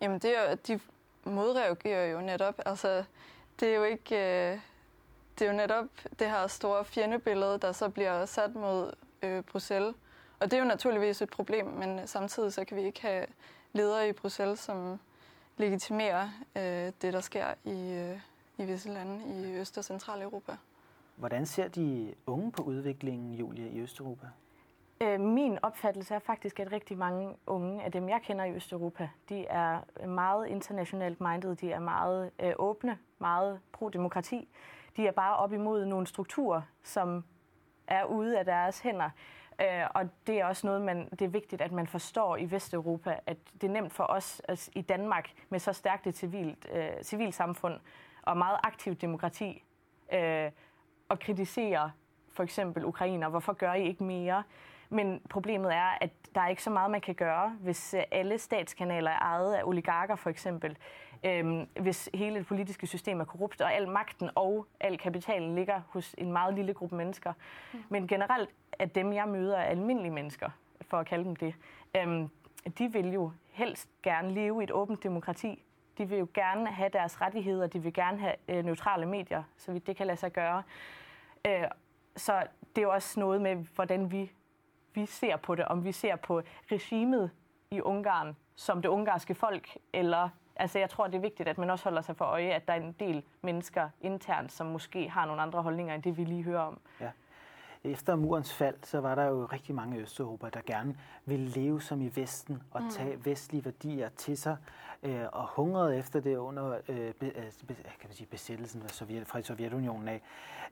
Jamen, 0.00 0.18
det 0.18 0.38
er, 0.38 0.54
de 0.54 0.80
modreagerer 1.24 2.06
jo 2.06 2.20
netop. 2.20 2.54
Altså, 2.66 3.04
det 3.60 3.68
er 3.68 3.76
jo 3.76 3.84
ikke... 3.84 4.16
Øh, 4.52 4.58
det 5.38 5.46
er 5.46 5.50
jo 5.50 5.56
netop 5.56 5.86
det 6.18 6.30
her 6.30 6.46
store 6.46 6.84
fjendebillede, 6.84 7.58
der 7.58 7.72
så 7.72 7.88
bliver 7.88 8.24
sat 8.24 8.54
mod 8.54 8.92
øh, 9.22 9.42
Bruxelles. 9.42 9.94
Og 10.40 10.50
det 10.50 10.56
er 10.56 10.58
jo 10.58 10.68
naturligvis 10.68 11.22
et 11.22 11.30
problem, 11.30 11.66
men 11.66 12.06
samtidig 12.06 12.52
så 12.52 12.64
kan 12.64 12.76
vi 12.76 12.82
ikke 12.82 13.02
have 13.02 13.26
ledere 13.76 14.08
i 14.08 14.12
Bruxelles, 14.12 14.58
som 14.58 15.00
legitimerer 15.56 16.28
øh, 16.56 16.92
det, 17.02 17.12
der 17.12 17.20
sker 17.20 17.46
i, 17.64 17.92
øh, 17.92 18.20
i 18.58 18.64
visse 18.64 18.88
lande 18.88 19.20
i 19.26 19.56
Øst- 19.56 19.78
og 19.78 19.84
Centraleuropa. 19.84 20.56
Hvordan 21.16 21.46
ser 21.46 21.68
de 21.68 22.14
unge 22.26 22.52
på 22.52 22.62
udviklingen, 22.62 23.34
Julia, 23.34 23.66
i 23.66 23.80
Østeuropa? 23.80 24.26
Øh, 25.00 25.20
min 25.20 25.58
opfattelse 25.62 26.14
er 26.14 26.18
faktisk, 26.18 26.60
at 26.60 26.72
rigtig 26.72 26.98
mange 26.98 27.36
unge 27.46 27.82
af 27.84 27.92
dem, 27.92 28.08
jeg 28.08 28.20
kender 28.22 28.44
i 28.44 28.52
Østeuropa, 28.52 29.08
de 29.28 29.46
er 29.46 30.06
meget 30.06 30.46
internationalt 30.46 31.20
minded, 31.20 31.56
de 31.56 31.72
er 31.72 31.80
meget 31.80 32.30
øh, 32.42 32.52
åbne, 32.58 32.98
meget 33.18 33.60
pro-demokrati. 33.72 34.48
De 34.96 35.06
er 35.06 35.12
bare 35.12 35.36
op 35.36 35.52
imod 35.52 35.84
nogle 35.84 36.06
strukturer, 36.06 36.62
som 36.82 37.24
er 37.86 38.04
ude 38.04 38.38
af 38.38 38.44
deres 38.44 38.80
hænder. 38.80 39.10
Øh, 39.60 39.86
og 39.94 40.08
det 40.26 40.40
er 40.40 40.44
også 40.44 40.66
noget, 40.66 40.82
man, 40.82 41.08
det 41.10 41.22
er 41.22 41.28
vigtigt, 41.28 41.62
at 41.62 41.72
man 41.72 41.86
forstår 41.86 42.36
i 42.36 42.50
Vesteuropa, 42.50 43.18
at 43.26 43.36
det 43.60 43.64
er 43.68 43.72
nemt 43.72 43.92
for 43.92 44.04
os 44.04 44.42
altså, 44.48 44.70
i 44.74 44.80
Danmark 44.80 45.30
med 45.48 45.58
så 45.58 45.72
stærkt 45.72 46.06
et 46.06 46.16
civilt, 46.16 46.66
øh, 46.72 46.88
civilsamfund 47.02 47.80
og 48.22 48.36
meget 48.36 48.58
aktivt 48.64 49.00
demokrati 49.00 49.64
øh, 50.12 50.50
at 51.10 51.20
kritisere 51.20 51.90
for 52.32 52.42
eksempel 52.42 52.84
Ukrainer. 52.84 53.28
Hvorfor 53.28 53.52
gør 53.52 53.72
I 53.72 53.88
ikke 53.88 54.04
mere? 54.04 54.42
Men 54.88 55.20
problemet 55.30 55.74
er, 55.74 55.98
at 56.00 56.10
der 56.34 56.40
er 56.40 56.48
ikke 56.48 56.62
så 56.62 56.70
meget, 56.70 56.90
man 56.90 57.00
kan 57.00 57.14
gøre, 57.14 57.56
hvis 57.60 57.94
øh, 57.94 58.02
alle 58.10 58.38
statskanaler 58.38 59.10
er 59.10 59.18
ejet 59.18 59.54
af 59.54 59.64
oligarker 59.64 60.16
for 60.16 60.30
eksempel. 60.30 60.76
Øhm, 61.24 61.68
hvis 61.80 62.10
hele 62.14 62.38
det 62.38 62.46
politiske 62.46 62.86
system 62.86 63.20
er 63.20 63.24
korrupt, 63.24 63.60
og 63.60 63.74
al 63.74 63.88
magten 63.88 64.30
og 64.34 64.66
al 64.80 64.98
kapitalen 64.98 65.54
ligger 65.54 65.80
hos 65.88 66.14
en 66.18 66.32
meget 66.32 66.54
lille 66.54 66.74
gruppe 66.74 66.96
mennesker. 66.96 67.32
Mm. 67.72 67.78
Men 67.88 68.08
generelt 68.08 68.50
at 68.78 68.94
dem, 68.94 69.12
jeg 69.12 69.28
møder, 69.28 69.56
er 69.56 69.64
almindelige 69.64 70.12
mennesker, 70.12 70.50
for 70.82 70.96
at 70.96 71.06
kalde 71.06 71.24
dem 71.24 71.36
det. 71.36 71.54
Øhm, 71.96 72.28
de 72.78 72.92
vil 72.92 73.12
jo 73.12 73.32
helst 73.50 73.88
gerne 74.02 74.30
leve 74.30 74.60
i 74.60 74.64
et 74.64 74.70
åbent 74.70 75.02
demokrati. 75.02 75.62
De 75.98 76.08
vil 76.08 76.18
jo 76.18 76.28
gerne 76.34 76.66
have 76.66 76.90
deres 76.92 77.20
rettigheder, 77.20 77.66
de 77.66 77.82
vil 77.82 77.92
gerne 77.92 78.18
have 78.18 78.34
øh, 78.48 78.64
neutrale 78.64 79.06
medier, 79.06 79.42
så 79.56 79.72
vidt 79.72 79.86
det 79.86 79.96
kan 79.96 80.06
lade 80.06 80.18
sig 80.18 80.32
gøre. 80.32 80.62
Øh, 81.46 81.64
så 82.16 82.42
det 82.76 82.82
er 82.82 82.86
jo 82.86 82.92
også 82.92 83.20
noget 83.20 83.40
med, 83.40 83.56
hvordan 83.56 84.12
vi 84.12 84.30
vi 84.96 85.06
ser 85.06 85.36
på 85.36 85.54
det, 85.54 85.64
om 85.64 85.84
vi 85.84 85.92
ser 85.92 86.16
på 86.16 86.42
regimet 86.72 87.30
i 87.70 87.80
Ungarn 87.80 88.36
som 88.56 88.82
det 88.82 88.88
ungarske 88.88 89.34
folk, 89.34 89.78
eller 89.92 90.28
altså 90.56 90.78
jeg 90.78 90.90
tror, 90.90 91.06
det 91.06 91.14
er 91.14 91.20
vigtigt, 91.20 91.48
at 91.48 91.58
man 91.58 91.70
også 91.70 91.84
holder 91.84 92.02
sig 92.02 92.16
for 92.16 92.24
øje, 92.24 92.50
at 92.50 92.68
der 92.68 92.74
er 92.74 92.80
en 92.80 92.92
del 92.92 93.22
mennesker 93.42 93.88
internt, 94.00 94.52
som 94.52 94.66
måske 94.66 95.08
har 95.08 95.26
nogle 95.26 95.42
andre 95.42 95.62
holdninger, 95.62 95.94
end 95.94 96.02
det 96.02 96.16
vi 96.16 96.24
lige 96.24 96.42
hører 96.42 96.60
om. 96.60 96.80
Ja. 97.00 97.10
Efter 97.86 98.16
murens 98.16 98.54
fald, 98.54 98.74
så 98.82 99.00
var 99.00 99.14
der 99.14 99.24
jo 99.24 99.44
rigtig 99.44 99.74
mange 99.74 99.98
i 99.98 100.00
Østeuropa, 100.00 100.48
der 100.54 100.60
gerne 100.66 100.96
ville 101.24 101.48
leve 101.48 101.82
som 101.82 102.00
i 102.00 102.10
Vesten 102.14 102.62
og 102.70 102.82
mm. 102.82 102.90
tage 102.90 103.24
vestlige 103.24 103.64
værdier 103.64 104.08
til 104.08 104.36
sig, 104.36 104.56
øh, 105.02 105.24
og 105.32 105.48
hungrede 105.48 105.96
efter 105.96 106.20
det 106.20 106.36
under 106.36 106.78
øh, 106.88 107.14
be, 107.14 107.26
øh, 107.26 107.44
be, 107.66 107.74
kan 107.74 108.08
man 108.08 108.12
sige, 108.12 108.26
besættelsen 108.26 108.82
fra, 108.82 108.88
Sovjet, 108.88 109.26
fra 109.26 109.42
Sovjetunionen 109.42 110.08
af. 110.08 110.22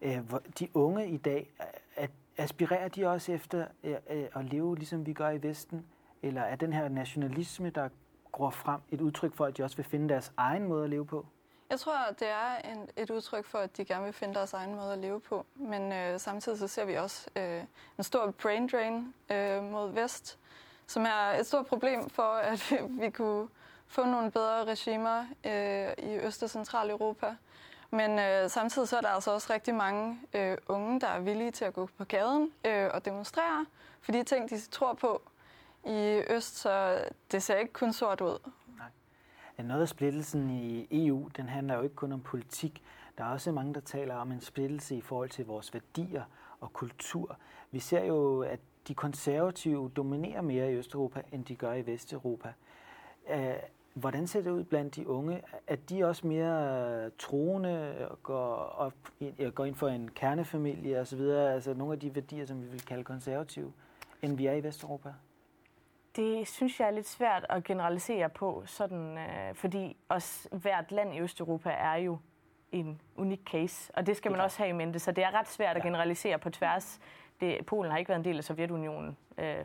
Øh, 0.02 0.18
hvor 0.28 0.42
de 0.58 0.68
unge 0.74 1.08
i 1.08 1.16
dag, 1.16 1.54
at 1.96 2.10
aspirerer 2.38 2.88
de 2.88 3.06
også 3.06 3.32
efter 3.32 3.66
øh, 3.84 3.96
øh, 4.10 4.26
at 4.36 4.44
leve, 4.44 4.76
ligesom 4.76 5.06
vi 5.06 5.12
gør 5.12 5.30
i 5.30 5.42
Vesten? 5.42 5.86
Eller 6.22 6.42
er 6.42 6.56
den 6.56 6.72
her 6.72 6.88
nationalisme, 6.88 7.70
der 7.70 7.88
går 8.32 8.50
frem, 8.50 8.80
et 8.90 9.00
udtryk 9.00 9.34
for, 9.34 9.44
at 9.44 9.56
de 9.56 9.62
også 9.62 9.76
vil 9.76 9.84
finde 9.84 10.08
deres 10.08 10.32
egen 10.36 10.68
måde 10.68 10.84
at 10.84 10.90
leve 10.90 11.06
på? 11.06 11.26
Jeg 11.70 11.80
tror, 11.80 11.96
det 12.18 12.28
er 12.28 12.56
en, 12.56 12.88
et 12.96 13.10
udtryk 13.10 13.44
for, 13.44 13.58
at 13.58 13.76
de 13.76 13.84
gerne 13.84 14.04
vil 14.04 14.12
finde 14.12 14.34
deres 14.34 14.52
egen 14.52 14.74
måde 14.74 14.92
at 14.92 14.98
leve 14.98 15.20
på. 15.20 15.46
Men 15.54 15.92
øh, 15.92 16.20
samtidig 16.20 16.58
så 16.58 16.68
ser 16.68 16.84
vi 16.84 16.94
også 16.94 17.28
øh, 17.36 17.62
en 17.98 18.04
stor 18.04 18.30
brain 18.30 18.68
drain 18.68 19.14
øh, 19.30 19.62
mod 19.62 19.90
vest, 19.90 20.38
som 20.86 21.06
er 21.06 21.38
et 21.40 21.46
stort 21.46 21.66
problem 21.66 22.10
for, 22.10 22.32
at 22.52 22.70
vi, 22.70 22.76
vi 22.90 23.10
kunne 23.10 23.48
få 23.86 24.04
nogle 24.04 24.30
bedre 24.30 24.64
regimer 24.64 25.26
øh, 25.44 26.10
i 26.10 26.18
Øst- 26.18 26.42
og 26.42 26.50
Centraleuropa. 26.50 27.36
Men 27.90 28.18
øh, 28.18 28.50
samtidig 28.50 28.88
så 28.88 28.96
er 28.96 29.00
der 29.00 29.08
altså 29.08 29.30
også 29.30 29.52
rigtig 29.52 29.74
mange 29.74 30.20
øh, 30.34 30.58
unge, 30.68 31.00
der 31.00 31.06
er 31.06 31.20
villige 31.20 31.50
til 31.50 31.64
at 31.64 31.74
gå 31.74 31.88
på 31.98 32.04
gaden 32.04 32.52
øh, 32.64 32.90
og 32.94 33.04
demonstrere 33.04 33.66
for 34.00 34.12
de 34.12 34.22
ting, 34.22 34.50
de 34.50 34.60
tror 34.60 34.92
på 34.92 35.22
i 35.84 36.22
Øst, 36.30 36.56
så 36.56 37.04
det 37.32 37.42
ser 37.42 37.56
ikke 37.56 37.72
kun 37.72 37.92
sort 37.92 38.20
ud 38.20 38.38
at 39.58 39.64
Noget 39.64 39.82
af 39.82 39.88
splittelsen 39.88 40.50
i 40.50 40.86
EU, 40.90 41.28
den 41.36 41.48
handler 41.48 41.74
jo 41.74 41.82
ikke 41.82 41.94
kun 41.94 42.12
om 42.12 42.20
politik. 42.20 42.82
Der 43.18 43.24
er 43.24 43.28
også 43.28 43.52
mange, 43.52 43.74
der 43.74 43.80
taler 43.80 44.14
om 44.14 44.32
en 44.32 44.40
splittelse 44.40 44.96
i 44.96 45.00
forhold 45.00 45.28
til 45.30 45.46
vores 45.46 45.74
værdier 45.74 46.22
og 46.60 46.72
kultur. 46.72 47.36
Vi 47.70 47.78
ser 47.78 48.04
jo, 48.04 48.40
at 48.40 48.60
de 48.88 48.94
konservative 48.94 49.90
dominerer 49.96 50.40
mere 50.40 50.72
i 50.72 50.74
Østeuropa, 50.74 51.22
end 51.32 51.44
de 51.44 51.56
gør 51.56 51.72
i 51.72 51.86
Vesteuropa. 51.86 52.52
Øh, 53.30 53.54
hvordan 53.94 54.26
ser 54.26 54.42
det 54.42 54.50
ud 54.50 54.64
blandt 54.64 54.96
de 54.96 55.08
unge? 55.08 55.42
Er 55.66 55.76
de 55.76 56.04
også 56.04 56.26
mere 56.26 57.04
øh, 57.04 57.10
troende 57.18 58.08
og 58.10 58.22
går, 58.22 58.54
op, 58.56 58.94
går 59.54 59.64
ind 59.64 59.74
for 59.74 59.88
en 59.88 60.10
kernefamilie 60.10 61.00
osv.? 61.00 61.20
Altså 61.20 61.74
nogle 61.74 61.92
af 61.92 62.00
de 62.00 62.14
værdier, 62.14 62.46
som 62.46 62.62
vi 62.62 62.66
vil 62.66 62.84
kalde 62.84 63.04
konservative, 63.04 63.72
end 64.22 64.36
vi 64.36 64.46
er 64.46 64.52
i 64.52 64.62
Vesteuropa? 64.62 65.12
Det 66.16 66.48
synes 66.48 66.80
jeg 66.80 66.86
er 66.86 66.90
lidt 66.90 67.08
svært 67.08 67.46
at 67.48 67.64
generalisere 67.64 68.28
på, 68.28 68.62
sådan, 68.66 69.18
øh, 69.18 69.54
fordi 69.54 69.96
også 70.08 70.48
hvert 70.52 70.92
land 70.92 71.14
i 71.14 71.20
Østeuropa 71.20 71.70
er 71.70 71.94
jo 71.94 72.18
en 72.72 73.00
unik 73.16 73.40
case, 73.50 73.92
og 73.94 74.06
det 74.06 74.16
skal 74.16 74.30
man 74.30 74.40
også 74.40 74.58
have 74.58 74.68
i 74.68 74.72
mente, 74.72 74.98
så 74.98 75.12
det 75.12 75.24
er 75.24 75.34
ret 75.34 75.48
svært 75.48 75.74
ja. 75.74 75.76
at 75.76 75.82
generalisere 75.82 76.38
på 76.38 76.50
tværs. 76.50 77.00
Det, 77.40 77.66
Polen 77.66 77.90
har 77.90 77.98
ikke 77.98 78.08
været 78.08 78.18
en 78.18 78.24
del 78.24 78.36
af 78.36 78.44
Sovjetunionen. 78.44 79.16
Øh, 79.38 79.64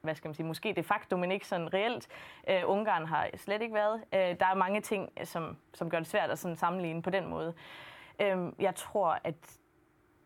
hvad 0.00 0.14
skal 0.14 0.28
man 0.28 0.34
sige, 0.34 0.46
måske 0.46 0.72
de 0.72 0.82
facto, 0.82 1.16
men 1.16 1.32
ikke 1.32 1.46
sådan 1.46 1.74
reelt. 1.74 2.08
Øh, 2.48 2.62
Ungarn 2.66 3.06
har 3.06 3.30
slet 3.36 3.62
ikke 3.62 3.74
været. 3.74 4.04
Øh, 4.14 4.40
der 4.40 4.46
er 4.46 4.54
mange 4.54 4.80
ting, 4.80 5.08
som, 5.24 5.56
som 5.74 5.90
gør 5.90 5.98
det 5.98 6.06
svært 6.06 6.30
at 6.30 6.38
sådan 6.38 6.56
sammenligne 6.56 7.02
på 7.02 7.10
den 7.10 7.26
måde. 7.26 7.54
Øh, 8.20 8.52
jeg 8.58 8.74
tror, 8.74 9.18
at 9.24 9.58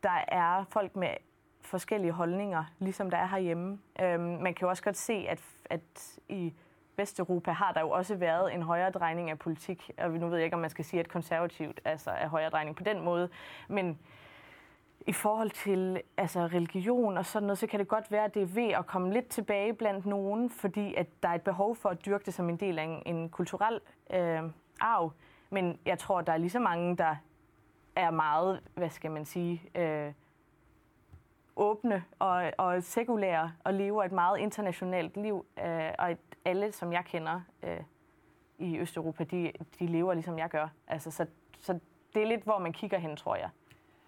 der 0.03 0.23
er 0.27 0.63
folk 0.69 0.95
med 0.95 1.09
forskellige 1.67 2.11
holdninger, 2.11 2.63
ligesom 2.79 3.09
der 3.09 3.17
er 3.17 3.27
herhjemme. 3.27 3.79
Øhm, 4.01 4.21
man 4.21 4.53
kan 4.53 4.61
jo 4.61 4.69
også 4.69 4.83
godt 4.83 4.97
se, 4.97 5.25
at, 5.29 5.41
at 5.69 6.19
i 6.29 6.53
Vesteuropa 6.97 7.51
har 7.51 7.71
der 7.71 7.81
jo 7.81 7.89
også 7.89 8.15
været 8.15 8.53
en 8.53 8.61
højere 8.61 8.91
drejning 8.91 9.29
af 9.29 9.39
politik, 9.39 9.91
og 9.97 10.11
nu 10.11 10.27
ved 10.27 10.37
jeg 10.37 10.45
ikke, 10.45 10.55
om 10.55 10.61
man 10.61 10.69
skal 10.69 10.85
sige, 10.85 10.99
at 10.99 11.07
konservativt 11.07 11.81
altså 11.85 12.11
er 12.11 12.27
højere 12.27 12.49
drejning 12.49 12.75
på 12.75 12.83
den 12.83 13.01
måde, 13.01 13.29
men 13.67 13.99
i 15.07 15.13
forhold 15.13 15.51
til 15.51 16.01
altså, 16.17 16.39
religion 16.39 17.17
og 17.17 17.25
sådan 17.25 17.45
noget, 17.47 17.57
så 17.57 17.67
kan 17.67 17.79
det 17.79 17.87
godt 17.87 18.11
være, 18.11 18.23
at 18.23 18.33
det 18.33 18.41
er 18.41 18.45
ved 18.45 18.69
at 18.69 18.85
komme 18.85 19.13
lidt 19.13 19.27
tilbage 19.27 19.73
blandt 19.73 20.05
nogen, 20.05 20.49
fordi 20.49 20.95
at 20.95 21.07
der 21.23 21.29
er 21.29 21.33
et 21.33 21.41
behov 21.41 21.75
for 21.75 21.89
at 21.89 22.05
dyrke 22.05 22.25
det 22.25 22.33
som 22.33 22.49
en 22.49 22.57
del 22.57 22.79
af 22.79 22.83
en, 22.83 23.15
en 23.15 23.29
kulturel 23.29 23.79
øh, 24.13 24.43
arv. 24.79 25.11
Men 25.49 25.79
jeg 25.85 25.99
tror, 25.99 26.21
der 26.21 26.33
er 26.33 26.37
lige 26.37 26.49
så 26.49 26.59
mange, 26.59 26.97
der 26.97 27.15
er 27.95 28.11
meget, 28.11 28.61
hvad 28.75 28.89
skal 28.89 29.11
man 29.11 29.25
sige, 29.25 29.61
øh, 29.75 30.13
åbne 31.55 32.03
og, 32.19 32.51
og 32.57 32.83
sekulære 32.83 33.51
og 33.63 33.73
lever 33.73 34.03
et 34.03 34.11
meget 34.11 34.39
internationalt 34.39 35.17
liv. 35.17 35.45
Øh, 35.65 35.91
og 35.99 36.11
et, 36.11 36.17
alle, 36.45 36.71
som 36.71 36.93
jeg 36.93 37.05
kender 37.05 37.41
øh, 37.63 37.79
i 38.57 38.79
Østeuropa, 38.79 39.23
de, 39.23 39.51
de 39.79 39.87
lever 39.87 40.13
ligesom 40.13 40.39
jeg 40.39 40.49
gør. 40.49 40.67
Altså, 40.87 41.11
så, 41.11 41.25
så 41.59 41.79
det 42.13 42.23
er 42.23 42.27
lidt, 42.27 42.43
hvor 42.43 42.59
man 42.59 42.73
kigger 42.73 42.97
hen, 42.97 43.15
tror 43.15 43.35
jeg 43.35 43.49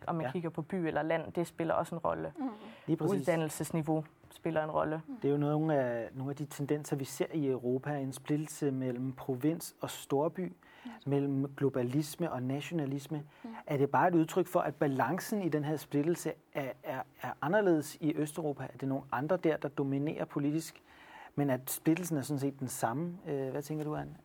om 0.07 0.15
man 0.15 0.25
ja. 0.25 0.31
kigger 0.31 0.49
på 0.49 0.61
by 0.61 0.75
eller 0.75 1.01
land, 1.01 1.31
det 1.31 1.47
spiller 1.47 1.73
også 1.73 1.95
en 1.95 1.99
rolle. 1.99 2.33
Mm. 2.37 2.49
Lige 2.87 2.97
præcis. 2.97 3.19
Uddannelsesniveau 3.19 4.03
spiller 4.31 4.63
en 4.63 4.71
rolle. 4.71 5.01
Det 5.21 5.27
er 5.27 5.31
jo 5.31 5.37
nogle 5.37 5.75
af, 5.75 6.09
nogle 6.13 6.31
af 6.31 6.35
de 6.35 6.45
tendenser, 6.45 6.95
vi 6.95 7.05
ser 7.05 7.25
i 7.33 7.47
Europa, 7.47 7.97
en 7.97 8.13
splittelse 8.13 8.71
mellem 8.71 9.13
provins 9.13 9.75
og 9.81 9.89
storby, 9.89 10.53
ja. 10.85 10.91
mellem 11.05 11.55
globalisme 11.55 12.31
og 12.31 12.43
nationalisme. 12.43 13.23
Ja. 13.43 13.49
Er 13.67 13.77
det 13.77 13.89
bare 13.89 14.07
et 14.07 14.15
udtryk 14.15 14.47
for, 14.47 14.59
at 14.59 14.75
balancen 14.75 15.41
i 15.41 15.49
den 15.49 15.63
her 15.63 15.77
splittelse 15.77 16.33
er, 16.53 16.71
er, 16.83 17.01
er 17.21 17.31
anderledes 17.41 17.97
i 17.99 18.13
Østeuropa? 18.15 18.63
Er 18.63 18.77
det 18.77 18.87
nogle 18.87 19.03
andre 19.11 19.37
der, 19.37 19.57
der 19.57 19.67
dominerer 19.67 20.25
politisk? 20.25 20.81
Men 21.35 21.49
at 21.49 21.71
splittelsen 21.71 22.17
er 22.17 22.21
sådan 22.21 22.39
set 22.39 22.59
den 22.59 22.67
samme. 22.67 23.17
Øh, 23.27 23.49
hvad 23.49 23.63
tænker 23.63 23.83
du, 23.83 23.95
Anne? 23.95 24.15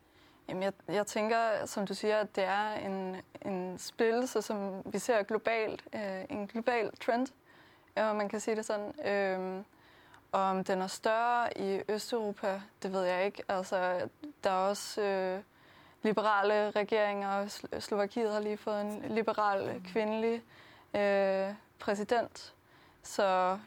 Jamen, 0.48 0.62
jeg, 0.62 0.72
jeg 0.88 1.06
tænker, 1.06 1.66
som 1.66 1.86
du 1.86 1.94
siger, 1.94 2.16
at 2.16 2.36
det 2.36 2.44
er 2.44 2.72
en, 2.72 3.16
en 3.52 3.78
splittelse, 3.78 4.42
som 4.42 4.82
vi 4.92 4.98
ser 4.98 5.22
globalt, 5.22 5.84
øh, 5.94 6.24
en 6.30 6.46
global 6.46 6.90
trend, 7.00 7.26
øh, 7.98 8.16
man 8.16 8.28
kan 8.28 8.40
sige 8.40 8.56
det 8.56 8.64
sådan. 8.64 9.08
Øh, 9.10 9.64
om 10.32 10.64
den 10.64 10.82
er 10.82 10.86
større 10.86 11.58
i 11.58 11.82
Østeuropa, 11.88 12.60
det 12.82 12.92
ved 12.92 13.02
jeg 13.02 13.26
ikke. 13.26 13.42
Altså, 13.48 14.08
der 14.44 14.50
er 14.50 14.68
også 14.68 15.02
øh, 15.02 15.40
liberale 16.02 16.70
regeringer. 16.70 17.46
Slovakiet 17.78 18.32
har 18.32 18.40
lige 18.40 18.56
fået 18.56 18.80
en 18.80 19.02
liberal 19.08 19.68
øh, 19.68 19.84
kvindelig 19.84 20.42
øh, 20.94 21.54
præsident. 21.78 22.54
Så 23.02 23.58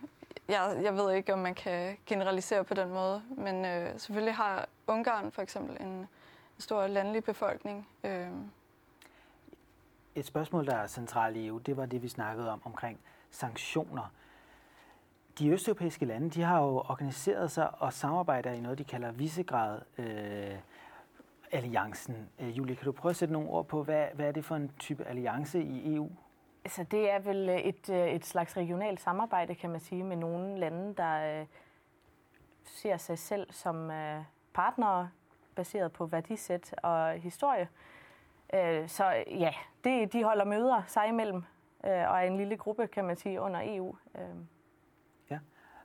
jeg, 0.48 0.80
jeg 0.84 0.96
ved 0.96 1.13
ikke, 1.13 1.34
om 1.34 1.39
man 1.39 1.56
kan 1.56 1.98
generalisere 2.06 2.63
på 2.63 2.74
den 2.74 2.89
måde. 2.89 3.24
Men 3.30 3.65
øh, 3.65 4.00
selvfølgelig 4.00 4.36
har 4.36 4.68
Ungarn 4.88 5.32
for 5.32 5.42
eksempel 5.42 5.77
en 5.82 6.08
stor 6.58 6.88
landlig 6.88 7.24
befolkning. 7.24 7.88
Øh. 8.04 8.27
Et 10.15 10.25
spørgsmål, 10.25 10.65
der 10.65 10.75
er 10.75 10.88
centralt 10.88 11.38
i 11.38 11.48
EU, 11.48 11.58
det 11.58 11.77
var 11.77 11.86
det, 11.86 12.04
vi 12.04 12.08
snakkede 12.08 12.51
om 12.51 12.62
omkring 12.65 13.00
sanktioner. 13.32 14.12
De 15.39 15.50
østeuropæiske 15.50 16.06
lande, 16.06 16.30
de 16.30 16.42
har 16.42 16.62
jo 16.62 16.77
organiseret 16.77 17.51
sig 17.51 17.82
og 17.82 17.94
samarbejder 17.94 18.51
i 18.51 18.60
noget, 18.60 18.77
de 18.77 18.84
kalder 18.84 19.12
Visegrad 19.12 19.80
øh, 19.98 20.56
alliancen. 21.52 22.30
Øh, 22.40 22.58
Julie, 22.58 22.75
kan 22.75 22.86
du 22.86 22.92
prøve 22.92 23.10
at 23.10 23.16
sætte 23.16 23.34
nogle 23.34 23.50
ord 23.50 23.68
på, 23.68 23.84
hvad, 23.84 24.08
hvad 24.14 24.28
er 24.28 24.32
det 24.32 24.46
for 24.46 24.56
en 24.56 24.72
type 24.80 25.04
alliance 25.04 25.64
i 25.64 25.96
EU? 25.96 26.10
Altså, 26.66 26.84
det 26.84 27.12
er 27.12 27.20
vel 27.20 27.50
et, 27.50 27.90
øh, 27.90 28.08
et 28.08 28.25
slags 28.25 28.58
regionalt 28.58 29.02
samarbejde, 29.02 29.56
kan 29.56 29.70
man 29.70 29.80
sige, 29.80 30.04
med 30.04 30.16
nogle 30.16 30.60
lande, 30.60 30.94
der 30.96 31.40
øh, 31.40 31.46
ser 32.64 32.98
sig 32.98 33.20
selv 33.20 33.52
som 33.52 33.92
øh, 33.92 34.24
partnere 34.54 35.10
baseret 35.56 35.92
på 35.92 36.06
værdisæt 36.06 36.75
og 36.84 37.12
historie. 37.12 37.70
Øh, 38.54 38.90
så 38.90 39.24
ja, 39.28 39.54
det, 39.84 40.14
de 40.14 40.24
holder 40.24 40.46
møder 40.46 40.82
sig 40.88 41.08
imellem, 41.08 41.44
øh, 41.86 41.92
og 41.92 42.20
er 42.20 42.22
en 42.22 42.38
lille 42.38 42.58
gruppe, 42.58 42.88
kan 42.88 43.06
man 43.06 43.16
sige, 43.16 43.42
under 43.42 43.62
EU. 43.64 43.96
Øh. 44.16 44.36
Ja. 45.30 45.40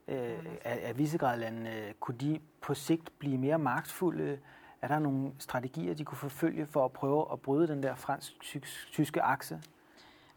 Øh, 0.09 0.47
er, 0.65 0.89
er 0.89 0.93
Visegradlandene, 0.93 1.95
kunne 2.01 2.19
de 2.19 2.41
på 2.61 2.75
sigt 2.75 3.19
blive 3.19 3.39
mere 3.39 3.59
magtfulde? 3.59 4.39
Er 4.83 4.89
der 4.89 4.99
nogle 4.99 5.33
strategier, 5.39 5.95
de 5.95 6.05
kunne 6.05 6.19
forfølge 6.19 6.67
for 6.67 6.85
at 6.85 6.93
prøve 6.93 7.27
at 7.33 7.41
bryde 7.41 7.69
den 7.69 7.83
der 7.83 7.95
fransk-tyske 7.95 9.23
akse? 9.23 9.63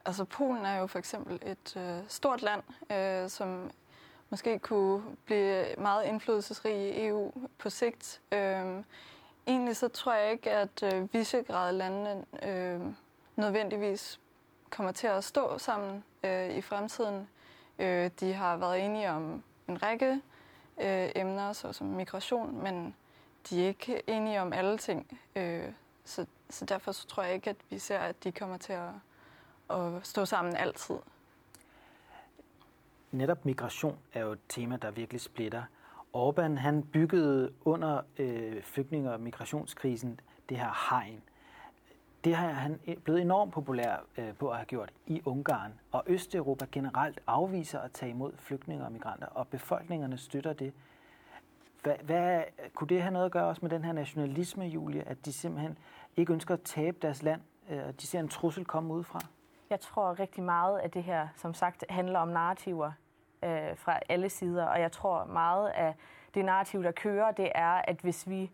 Altså 0.05 0.25
Polen 0.25 0.65
er 0.65 0.75
jo 0.79 0.87
for 0.87 0.99
eksempel 0.99 1.39
et 1.45 1.77
øh, 1.77 1.99
stort 2.07 2.41
land, 2.41 2.63
øh, 2.91 3.29
som 3.29 3.71
måske 4.29 4.59
kunne 4.59 5.03
blive 5.25 5.65
meget 5.77 6.05
indflydelsesrig 6.05 6.75
i 6.75 7.07
EU 7.07 7.31
på 7.57 7.69
sigt. 7.69 8.21
Øh, 8.31 8.83
Egentlig 9.47 9.75
så 9.77 9.87
tror 9.87 10.13
jeg 10.13 10.31
ikke, 10.31 10.51
at 10.51 10.83
øh, 10.83 11.13
Visegrad-landene 11.13 12.25
øh, 12.43 12.81
nødvendigvis 13.35 14.19
kommer 14.69 14.91
til 14.91 15.07
at 15.07 15.23
stå 15.23 15.57
sammen 15.57 16.03
øh, 16.23 16.49
i 16.49 16.61
fremtiden. 16.61 17.29
Øh, 17.79 18.11
de 18.19 18.33
har 18.33 18.57
været 18.57 18.85
enige 18.85 19.11
om 19.11 19.43
en 19.67 19.83
række 19.83 20.21
øh, 20.81 21.09
emner, 21.15 21.53
såsom 21.53 21.87
migration, 21.87 22.63
men 22.63 22.95
de 23.49 23.63
er 23.63 23.67
ikke 23.67 24.01
enige 24.09 24.41
om 24.41 24.53
alle 24.53 24.77
ting. 24.77 25.19
Øh, 25.35 25.63
så, 26.05 26.25
så 26.49 26.65
derfor 26.65 26.91
så 26.91 27.07
tror 27.07 27.23
jeg 27.23 27.33
ikke, 27.33 27.49
at 27.49 27.57
vi 27.69 27.79
ser, 27.79 27.99
at 27.99 28.23
de 28.23 28.31
kommer 28.31 28.57
til 28.57 28.73
at, 28.73 28.89
at 29.77 30.07
stå 30.07 30.25
sammen 30.25 30.55
altid. 30.55 30.95
Netop 33.11 33.45
migration 33.45 33.97
er 34.13 34.21
jo 34.21 34.31
et 34.31 34.39
tema, 34.49 34.77
der 34.77 34.91
virkelig 34.91 35.21
splitter. 35.21 35.63
Orbán 36.15 36.59
han 36.59 36.83
byggede 36.83 37.53
under 37.65 38.01
øh, 38.17 38.63
flygtninge- 38.63 39.11
og 39.11 39.19
migrationskrisen 39.19 40.19
det 40.49 40.57
her 40.57 40.89
hegn. 40.89 41.21
Det 42.23 42.35
har 42.35 42.47
han 42.49 42.79
e- 42.87 42.99
blevet 42.99 43.21
enormt 43.21 43.53
populær 43.53 44.05
øh, 44.17 44.33
på 44.33 44.49
at 44.49 44.55
have 44.57 44.65
gjort 44.65 44.93
i 45.07 45.21
Ungarn. 45.25 45.73
Og 45.91 46.03
Østeuropa 46.07 46.65
generelt 46.71 47.19
afviser 47.27 47.79
at 47.79 47.91
tage 47.91 48.09
imod 48.09 48.31
flygtninge 48.37 48.85
og 48.85 48.91
migranter, 48.91 49.27
og 49.27 49.47
befolkningerne 49.47 50.17
støtter 50.17 50.53
det. 50.53 50.73
Hvad, 51.83 51.95
hvad, 52.03 52.43
kunne 52.73 52.87
det 52.87 53.01
have 53.01 53.11
noget 53.11 53.25
at 53.25 53.31
gøre 53.31 53.45
også 53.45 53.59
med 53.61 53.69
den 53.69 53.83
her 53.83 53.93
nationalisme, 53.93 54.65
Julie, 54.65 55.07
at 55.07 55.25
de 55.25 55.33
simpelthen 55.33 55.77
ikke 56.17 56.33
ønsker 56.33 56.53
at 56.53 56.61
tabe 56.61 56.97
deres 57.01 57.23
land? 57.23 57.41
Øh, 57.69 57.87
og 57.87 58.01
de 58.01 58.07
ser 58.07 58.19
en 58.19 58.27
trussel 58.27 58.65
komme 58.65 58.93
udefra? 58.93 59.19
Jeg 59.69 59.79
tror 59.79 60.19
rigtig 60.19 60.43
meget, 60.43 60.79
at 60.79 60.93
det 60.93 61.03
her, 61.03 61.27
som 61.35 61.53
sagt, 61.53 61.85
handler 61.89 62.19
om 62.19 62.27
narrativer 62.27 62.91
øh, 63.43 63.77
fra 63.77 63.99
alle 64.09 64.29
sider. 64.29 64.65
Og 64.65 64.81
jeg 64.81 64.91
tror 64.91 65.25
meget 65.25 65.71
at 65.75 65.95
det 66.33 66.45
narrativ, 66.45 66.83
der 66.83 66.91
kører, 66.91 67.31
det 67.31 67.51
er, 67.55 67.81
at 67.87 67.95
hvis 68.01 68.29
vi 68.29 68.51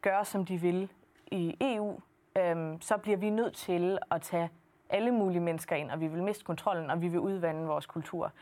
gør, 0.00 0.22
som 0.22 0.44
de 0.44 0.60
vil 0.60 0.90
i 1.26 1.56
EU, 1.60 2.00
øh, 2.38 2.76
så 2.80 2.96
bliver 2.96 3.16
vi 3.16 3.30
nødt 3.30 3.54
til 3.54 3.98
at 4.10 4.22
tage 4.22 4.50
alle 4.90 5.10
mulige 5.10 5.40
mennesker 5.40 5.76
ind, 5.76 5.90
og 5.90 6.00
vi 6.00 6.06
vil 6.06 6.22
miste 6.22 6.44
kontrollen, 6.44 6.90
og 6.90 7.02
vi 7.02 7.08
vil 7.08 7.20
udvande 7.20 7.66
vores 7.66 7.86
kultur. 7.86 8.32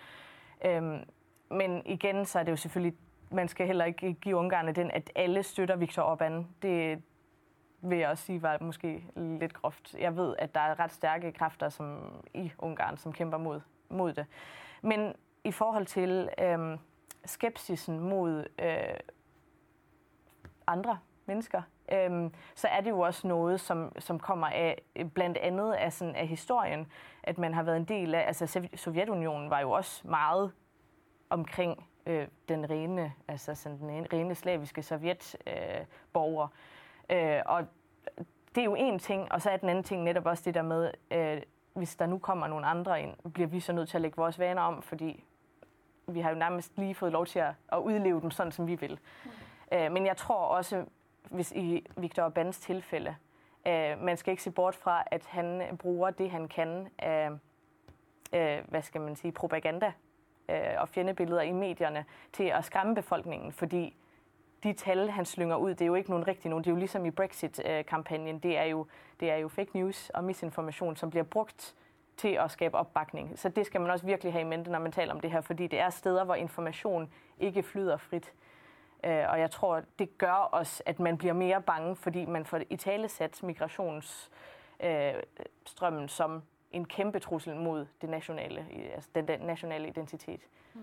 Øhm, 0.65 1.05
men 1.51 1.83
igen, 1.87 2.25
så 2.25 2.39
er 2.39 2.43
det 2.43 2.51
jo 2.51 2.57
selvfølgelig, 2.57 2.99
man 3.31 3.49
skal 3.49 3.67
heller 3.67 3.85
ikke 3.85 4.13
give 4.13 4.37
Ungarn 4.37 4.75
den, 4.75 4.91
at 4.91 5.11
alle 5.15 5.43
støtter 5.43 5.77
Viktor 5.77 6.15
Orbán. 6.15 6.45
Det 6.63 7.03
vil 7.81 7.99
jeg 7.99 8.09
også 8.09 8.25
sige 8.25 8.43
var 8.43 8.59
måske 8.61 9.05
lidt 9.17 9.55
groft. 9.55 9.95
Jeg 9.99 10.17
ved, 10.17 10.35
at 10.39 10.55
der 10.55 10.61
er 10.61 10.81
ret 10.81 10.93
stærke 10.93 11.33
kræfter 11.33 11.69
som 11.69 11.99
i 12.35 12.53
Ungarn, 12.59 12.97
som 12.97 13.13
kæmper 13.13 13.39
mod, 13.39 13.61
mod 13.89 14.13
det. 14.13 14.27
Men 14.83 15.15
i 15.45 15.53
forhold 15.53 15.87
til 15.87 16.29
øh, 16.39 16.79
skepsisen 17.25 18.01
mod 18.01 18.45
øh, 18.59 18.97
andre 20.67 20.99
mennesker, 21.27 21.63
øhm, 21.93 22.35
så 22.55 22.69
er 22.69 22.81
det 22.81 22.91
jo 22.91 23.01
også 23.01 23.29
noget, 23.29 23.61
som, 23.61 23.93
som 23.99 24.21
kommer 24.21 24.47
af 24.47 24.83
blandt 25.15 25.39
andet 25.39 25.73
af, 25.73 25.93
sådan, 25.93 26.17
af 26.17 26.27
historien, 26.27 26.87
at 27.23 27.39
man 27.39 27.55
har 27.55 27.63
været 27.63 27.77
en 27.77 27.85
del 27.85 28.15
af, 28.15 28.25
altså 28.27 28.69
Sovjetunionen 28.75 29.51
var 29.51 29.61
jo 29.61 29.71
også 29.71 30.09
meget 30.09 30.53
omkring 31.31 31.87
øh, 32.07 32.29
den 32.49 32.71
rene, 32.71 33.13
altså 33.29 33.55
sådan 33.55 33.79
den 33.79 34.13
rene 34.13 34.35
slaviske 34.35 34.83
sovjetborger. 34.83 36.49
Øh, 37.11 37.37
øh, 37.37 37.43
og 37.47 37.65
det 38.55 38.61
er 38.61 38.65
jo 38.65 38.75
en 38.75 38.99
ting, 38.99 39.33
og 39.33 39.43
så 39.43 39.51
er 39.51 39.57
den 39.57 39.69
anden 39.69 39.85
ting 39.85 40.03
netop 40.03 40.27
også 40.27 40.43
det 40.47 40.55
der 40.55 40.63
med, 40.63 40.91
øh, 41.11 41.43
hvis 41.75 41.97
der 41.97 42.07
nu 42.07 42.19
kommer 42.19 42.47
nogle 42.47 42.67
andre 42.67 43.03
ind, 43.03 43.33
bliver 43.33 43.49
vi 43.49 43.61
så 43.61 43.73
nødt 43.73 43.89
til 43.89 43.97
at 43.97 44.03
lægge 44.03 44.17
vores 44.17 44.39
vaner 44.39 44.63
om, 44.63 44.83
fordi 44.83 45.25
vi 46.07 46.21
har 46.21 46.31
jo 46.31 46.37
nærmest 46.37 46.79
lige 46.79 46.95
fået 46.95 47.13
lov 47.13 47.27
til 47.27 47.39
at, 47.39 47.53
at 47.73 47.79
udleve 47.79 48.21
dem 48.21 48.31
sådan, 48.31 48.53
som 48.53 48.67
vi 48.67 48.75
vil. 48.75 48.99
Mm. 49.25 49.31
Øh, 49.73 49.93
men 49.93 50.07
jeg 50.07 50.17
tror 50.17 50.37
også, 50.37 50.85
hvis 51.31 51.53
i 51.53 51.87
Victor 51.97 52.29
Orbáns 52.29 52.63
tilfælde, 52.63 53.17
øh, 53.67 54.03
man 54.03 54.17
skal 54.17 54.31
ikke 54.31 54.43
se 54.43 54.51
bort 54.51 54.75
fra, 54.75 55.05
at 55.07 55.27
han 55.27 55.77
bruger 55.79 56.11
det, 56.11 56.31
han 56.31 56.49
kan 56.49 56.89
af, 56.99 57.31
øh, 58.33 58.59
hvad 58.69 58.83
skal 58.83 59.01
man 59.01 59.17
sige, 59.17 59.33
propaganda 59.33 59.93
øh, 60.49 60.59
og 60.79 60.89
fjendebilleder 60.89 61.43
i 61.43 61.53
medierne 61.53 62.05
til 62.33 62.45
at 62.45 62.65
skræmme 62.65 62.95
befolkningen, 62.95 63.53
fordi 63.53 63.97
de 64.63 64.73
tal, 64.73 65.11
han 65.11 65.25
slynger 65.25 65.57
ud, 65.57 65.71
det 65.71 65.81
er 65.81 65.87
jo 65.87 65.95
ikke 65.95 66.11
nogen 66.11 66.29
rigtige 66.29 66.51
nogen. 66.51 66.65
Det 66.65 66.71
er 66.71 66.75
jo 66.75 66.79
ligesom 66.79 67.07
i 67.07 67.11
Brexit-kampagnen. 67.11 68.39
Det 68.39 68.59
er, 68.59 68.65
jo, 68.65 68.87
det 69.21 69.31
er 69.31 69.37
jo 69.37 69.49
fake 69.49 69.79
news 69.79 70.11
og 70.11 70.25
misinformation, 70.25 70.97
som 70.97 71.11
bliver 71.11 71.25
brugt 71.25 71.75
til 72.17 72.29
at 72.29 72.51
skabe 72.51 72.77
opbakning. 72.77 73.39
Så 73.39 73.49
det 73.49 73.67
skal 73.67 73.81
man 73.81 73.91
også 73.91 74.07
virkelig 74.07 74.33
have 74.33 74.41
i 74.41 74.45
mente, 74.45 74.71
når 74.71 74.79
man 74.79 74.93
taler 74.93 75.15
om 75.15 75.21
det 75.21 75.31
her, 75.31 75.41
fordi 75.41 75.67
det 75.67 75.81
er 75.81 75.91
steder, 75.91 76.25
hvor 76.25 76.35
information 76.35 77.13
ikke 77.39 77.63
flyder 77.63 77.97
frit. 77.97 78.33
Øh, 79.05 79.25
og 79.29 79.41
jeg 79.41 79.51
tror, 79.51 79.83
det 79.99 80.19
gør 80.19 80.33
også, 80.33 80.83
at 80.87 81.01
man 81.01 81.19
bliver 81.19 81.35
mere 81.35 81.63
bange, 81.63 81.97
fordi 81.97 82.25
man 82.25 82.45
får 82.45 82.61
i 82.71 82.77
tale 82.77 83.09
sat 83.09 83.43
migrationsstrømmen 83.43 86.03
øh, 86.03 86.09
som 86.09 86.43
en 86.73 86.85
kæmpe 86.85 87.19
trussel 87.19 87.57
mod 87.57 87.87
det 88.01 88.11
nationale, 88.11 88.67
altså 88.95 89.11
den, 89.15 89.29
den 89.29 89.41
nationale 89.41 89.89
identitet. 89.89 90.41
Mm. 90.75 90.81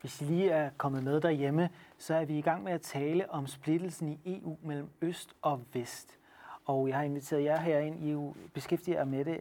Hvis 0.00 0.20
I 0.20 0.24
lige 0.24 0.50
er 0.50 0.70
kommet 0.76 1.04
med 1.04 1.20
derhjemme, 1.20 1.70
så 1.98 2.14
er 2.14 2.24
vi 2.24 2.38
i 2.38 2.40
gang 2.40 2.62
med 2.62 2.72
at 2.72 2.82
tale 2.82 3.30
om 3.30 3.46
splittelsen 3.46 4.08
i 4.08 4.38
EU 4.38 4.56
mellem 4.62 4.88
øst 5.00 5.34
og 5.42 5.62
vest. 5.72 6.18
Og 6.64 6.88
jeg 6.88 6.96
har 6.96 7.04
inviteret 7.04 7.44
jer 7.44 7.60
herind 7.60 8.04
i 8.04 8.10
EU, 8.10 8.34
beskæftiger 8.54 8.98
jer 8.98 9.04
med 9.04 9.24
det. 9.24 9.40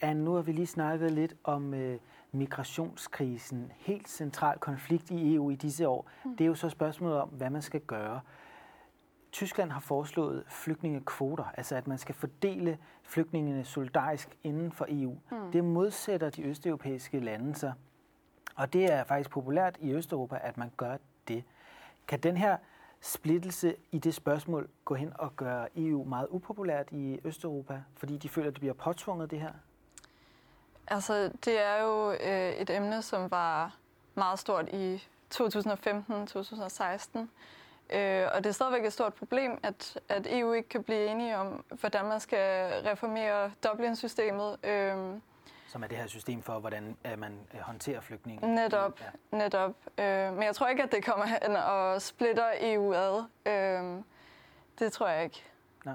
Anne, 0.00 0.24
nu 0.24 0.34
har 0.34 0.42
vi 0.42 0.52
lige 0.52 0.66
snakket 0.66 1.10
lidt 1.10 1.34
om 1.44 1.74
øh, 1.74 1.98
migrationskrisen. 2.32 3.72
Helt 3.76 4.08
central 4.08 4.58
konflikt 4.58 5.10
i 5.10 5.34
EU 5.34 5.50
i 5.50 5.54
disse 5.54 5.88
år. 5.88 6.10
Mm. 6.24 6.36
Det 6.36 6.44
er 6.44 6.48
jo 6.48 6.54
så 6.54 6.68
spørgsmålet 6.68 7.20
om, 7.20 7.28
hvad 7.28 7.50
man 7.50 7.62
skal 7.62 7.80
gøre. 7.80 8.20
Tyskland 9.36 9.70
har 9.70 9.80
foreslået 9.80 10.44
flygtningekvoter, 10.48 11.44
altså 11.54 11.76
at 11.76 11.86
man 11.86 11.98
skal 11.98 12.14
fordele 12.14 12.78
flygtningene 13.02 13.64
solidarisk 13.64 14.36
inden 14.42 14.72
for 14.72 14.86
EU. 14.88 15.18
Mm. 15.30 15.52
Det 15.52 15.64
modsætter 15.64 16.30
de 16.30 16.42
østeuropæiske 16.42 17.20
lande 17.20 17.54
sig. 17.54 17.72
Og 18.54 18.72
det 18.72 18.92
er 18.92 19.04
faktisk 19.04 19.30
populært 19.30 19.76
i 19.80 19.92
Østeuropa, 19.92 20.38
at 20.42 20.56
man 20.56 20.70
gør 20.76 20.96
det. 21.28 21.44
Kan 22.08 22.20
den 22.20 22.36
her 22.36 22.56
splittelse 23.00 23.76
i 23.92 23.98
det 23.98 24.14
spørgsmål 24.14 24.68
gå 24.84 24.94
hen 24.94 25.12
og 25.18 25.36
gøre 25.36 25.68
EU 25.76 26.04
meget 26.04 26.26
upopulært 26.30 26.88
i 26.90 27.18
Østeuropa, 27.24 27.82
fordi 27.94 28.16
de 28.16 28.28
føler, 28.28 28.48
at 28.48 28.54
det 28.54 28.60
bliver 28.60 28.74
påtvunget 28.74 29.30
det 29.30 29.40
her? 29.40 29.52
Altså, 30.86 31.30
det 31.44 31.60
er 31.66 31.82
jo 31.82 32.10
øh, 32.10 32.52
et 32.52 32.70
emne, 32.70 33.02
som 33.02 33.30
var 33.30 33.76
meget 34.14 34.38
stort 34.38 34.68
i 34.68 35.02
2015-2016. 35.34 37.18
Øh, 37.90 38.26
og 38.34 38.44
det 38.44 38.46
er 38.46 38.52
stadigvæk 38.52 38.84
et 38.84 38.92
stort 38.92 39.14
problem, 39.14 39.58
at, 39.62 40.00
at 40.08 40.26
EU 40.30 40.52
ikke 40.52 40.68
kan 40.68 40.82
blive 40.82 41.06
enige 41.06 41.36
om, 41.36 41.64
hvordan 41.80 42.04
man 42.04 42.20
skal 42.20 42.72
reformere 42.84 43.50
Dublin-systemet. 43.64 44.56
Øh, 44.64 45.20
som 45.66 45.82
er 45.82 45.86
det 45.86 45.98
her 45.98 46.06
system 46.06 46.42
for, 46.42 46.58
hvordan 46.58 46.96
øh, 47.06 47.18
man 47.18 47.38
øh, 47.54 47.60
håndterer 47.60 48.00
flygtninge. 48.00 48.54
Netop, 48.54 49.00
ja. 49.00 49.36
netop. 49.36 49.74
Øh, 49.98 50.32
men 50.34 50.42
jeg 50.42 50.54
tror 50.54 50.68
ikke, 50.68 50.82
at 50.82 50.92
det 50.92 51.04
kommer 51.04 51.26
hen 51.26 51.56
og 51.56 52.02
splitter 52.02 52.50
EU 52.60 52.92
ad. 52.92 53.24
Øh, 53.46 54.02
det 54.78 54.92
tror 54.92 55.08
jeg 55.08 55.24
ikke. 55.24 55.42
Nej. 55.84 55.94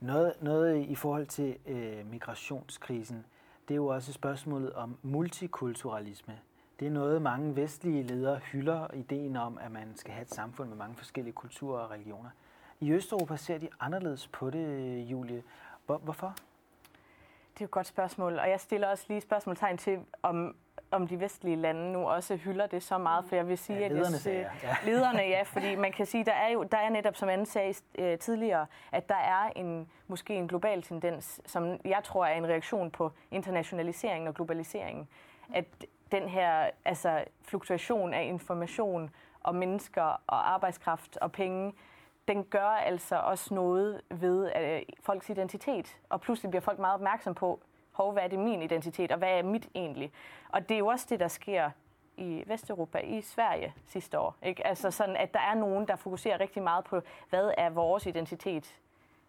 Noget, 0.00 0.34
noget 0.40 0.86
i 0.86 0.94
forhold 0.94 1.26
til 1.26 1.56
øh, 1.66 2.06
migrationskrisen, 2.06 3.26
det 3.68 3.74
er 3.74 3.76
jo 3.76 3.86
også 3.86 4.12
spørgsmålet 4.12 4.72
om 4.72 4.98
multikulturalisme. 5.02 6.38
Det 6.80 6.86
er 6.86 6.90
noget, 6.90 7.22
mange 7.22 7.56
vestlige 7.56 8.02
ledere 8.02 8.38
hylder, 8.38 8.94
ideen 8.94 9.36
om, 9.36 9.58
at 9.58 9.70
man 9.70 9.96
skal 9.96 10.12
have 10.12 10.22
et 10.22 10.34
samfund 10.34 10.68
med 10.68 10.76
mange 10.76 10.96
forskellige 10.96 11.34
kulturer 11.34 11.80
og 11.80 11.90
religioner. 11.90 12.30
I 12.80 12.92
Østeuropa 12.92 13.36
ser 13.36 13.58
de 13.58 13.68
anderledes 13.80 14.28
på 14.28 14.50
det, 14.50 14.98
Julie. 14.98 15.42
Hvor, 15.86 15.98
hvorfor? 15.98 16.34
Det 17.54 17.60
er 17.60 17.64
et 17.64 17.70
godt 17.70 17.86
spørgsmål, 17.86 18.38
og 18.38 18.50
jeg 18.50 18.60
stiller 18.60 18.88
også 18.88 19.04
lige 19.08 19.20
spørgsmålstegn 19.20 19.78
til, 19.78 19.98
om, 20.22 20.56
om 20.90 21.08
de 21.08 21.20
vestlige 21.20 21.56
lande 21.56 21.92
nu 21.92 22.08
også 22.08 22.36
hylder 22.36 22.66
det 22.66 22.82
så 22.82 22.98
meget, 22.98 23.24
for 23.24 23.36
jeg 23.36 23.48
vil 23.48 23.58
sige, 23.58 23.78
ja, 23.78 23.88
lederne, 23.88 24.16
at 24.16 24.26
jeg, 24.26 24.50
ja. 24.62 24.76
lederne, 24.84 25.22
ja, 25.22 25.42
fordi 25.52 25.74
man 25.74 25.92
kan 25.92 26.06
sige, 26.06 26.24
der 26.24 26.32
er 26.32 26.48
jo 26.48 26.62
der 26.62 26.78
er 26.78 26.90
netop, 26.90 27.16
som 27.16 27.28
Anne 27.28 27.46
sagde 27.46 27.74
øh, 27.98 28.18
tidligere, 28.18 28.66
at 28.92 29.08
der 29.08 29.14
er 29.14 29.50
en 29.56 29.88
måske 30.06 30.34
en 30.34 30.48
global 30.48 30.82
tendens, 30.82 31.40
som 31.46 31.80
jeg 31.84 32.00
tror 32.04 32.26
er 32.26 32.34
en 32.34 32.46
reaktion 32.46 32.90
på 32.90 33.12
internationaliseringen 33.30 34.28
og 34.28 34.34
globaliseringen, 34.34 35.08
at 35.54 35.66
den 36.12 36.28
her 36.28 36.70
altså, 36.84 37.24
fluktuation 37.42 38.14
af 38.14 38.24
information 38.24 39.10
og 39.40 39.54
mennesker 39.54 40.20
og 40.26 40.52
arbejdskraft 40.52 41.16
og 41.16 41.32
penge, 41.32 41.74
den 42.28 42.44
gør 42.44 42.68
altså 42.68 43.16
også 43.16 43.54
noget 43.54 44.00
ved 44.10 44.52
øh, 44.56 44.82
folks 45.00 45.30
identitet. 45.30 45.98
Og 46.08 46.20
pludselig 46.20 46.50
bliver 46.50 46.60
folk 46.60 46.78
meget 46.78 46.94
opmærksom 46.94 47.34
på, 47.34 47.60
hov, 47.92 48.12
hvad 48.12 48.22
er 48.22 48.28
det 48.28 48.38
min 48.38 48.62
identitet, 48.62 49.12
og 49.12 49.18
hvad 49.18 49.38
er 49.38 49.42
mit 49.42 49.68
egentlig? 49.74 50.12
Og 50.48 50.68
det 50.68 50.74
er 50.74 50.78
jo 50.78 50.86
også 50.86 51.06
det, 51.10 51.20
der 51.20 51.28
sker 51.28 51.70
i 52.16 52.44
Vesteuropa, 52.46 52.98
i 52.98 53.20
Sverige 53.20 53.74
sidste 53.86 54.18
år. 54.18 54.36
Ikke? 54.42 54.66
Altså 54.66 54.90
sådan, 54.90 55.16
at 55.16 55.34
der 55.34 55.40
er 55.40 55.54
nogen, 55.54 55.88
der 55.88 55.96
fokuserer 55.96 56.40
rigtig 56.40 56.62
meget 56.62 56.84
på, 56.84 57.00
hvad 57.30 57.50
er 57.56 57.70
vores 57.70 58.06
identitet, 58.06 58.80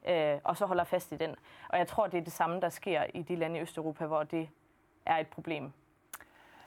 øh, 0.08 0.38
og 0.44 0.58
så 0.58 0.66
holder 0.66 0.84
fast 0.84 1.12
i 1.12 1.16
den. 1.16 1.36
Og 1.70 1.78
jeg 1.78 1.88
tror, 1.88 2.08
det 2.08 2.18
er 2.18 2.24
det 2.24 2.34
samme, 2.34 2.62
der 2.62 2.70
sker 2.70 3.04
i 3.14 3.22
de 3.22 3.36
lande 3.36 3.58
i 3.58 3.62
Østeuropa, 3.62 4.06
hvor 4.06 4.24
det 4.24 4.50
er 5.06 5.18
et 5.18 5.28
problem. 5.28 5.74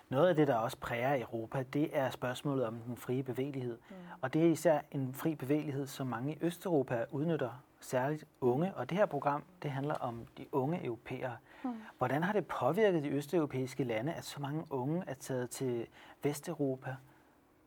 Noget 0.08 0.28
af 0.28 0.34
det, 0.34 0.48
der 0.48 0.56
også 0.56 0.76
præger 0.76 1.20
Europa, 1.20 1.62
det 1.62 1.96
er 1.96 2.10
spørgsmålet 2.10 2.66
om 2.66 2.78
den 2.78 2.96
frie 2.96 3.22
bevægelighed. 3.22 3.78
Mm. 3.90 3.96
Og 4.20 4.34
det 4.34 4.46
er 4.46 4.50
især 4.50 4.80
en 4.90 5.14
fri 5.14 5.34
bevægelighed, 5.34 5.86
som 5.86 6.06
mange 6.06 6.32
i 6.32 6.38
Østeuropa 6.40 7.04
udnytter, 7.10 7.62
særligt 7.80 8.24
unge. 8.40 8.74
Og 8.74 8.90
det 8.90 8.98
her 8.98 9.06
program, 9.06 9.44
det 9.62 9.70
handler 9.70 9.94
om 9.94 10.26
de 10.38 10.46
unge 10.52 10.84
europæere. 10.84 11.36
Mm. 11.62 11.74
Hvordan 11.98 12.22
har 12.22 12.32
det 12.32 12.46
påvirket 12.46 13.02
de 13.02 13.08
østeuropæiske 13.08 13.84
lande, 13.84 14.12
at 14.12 14.24
så 14.24 14.40
mange 14.40 14.64
unge 14.70 15.04
er 15.06 15.14
taget 15.14 15.50
til 15.50 15.86
Vesteuropa? 16.22 16.96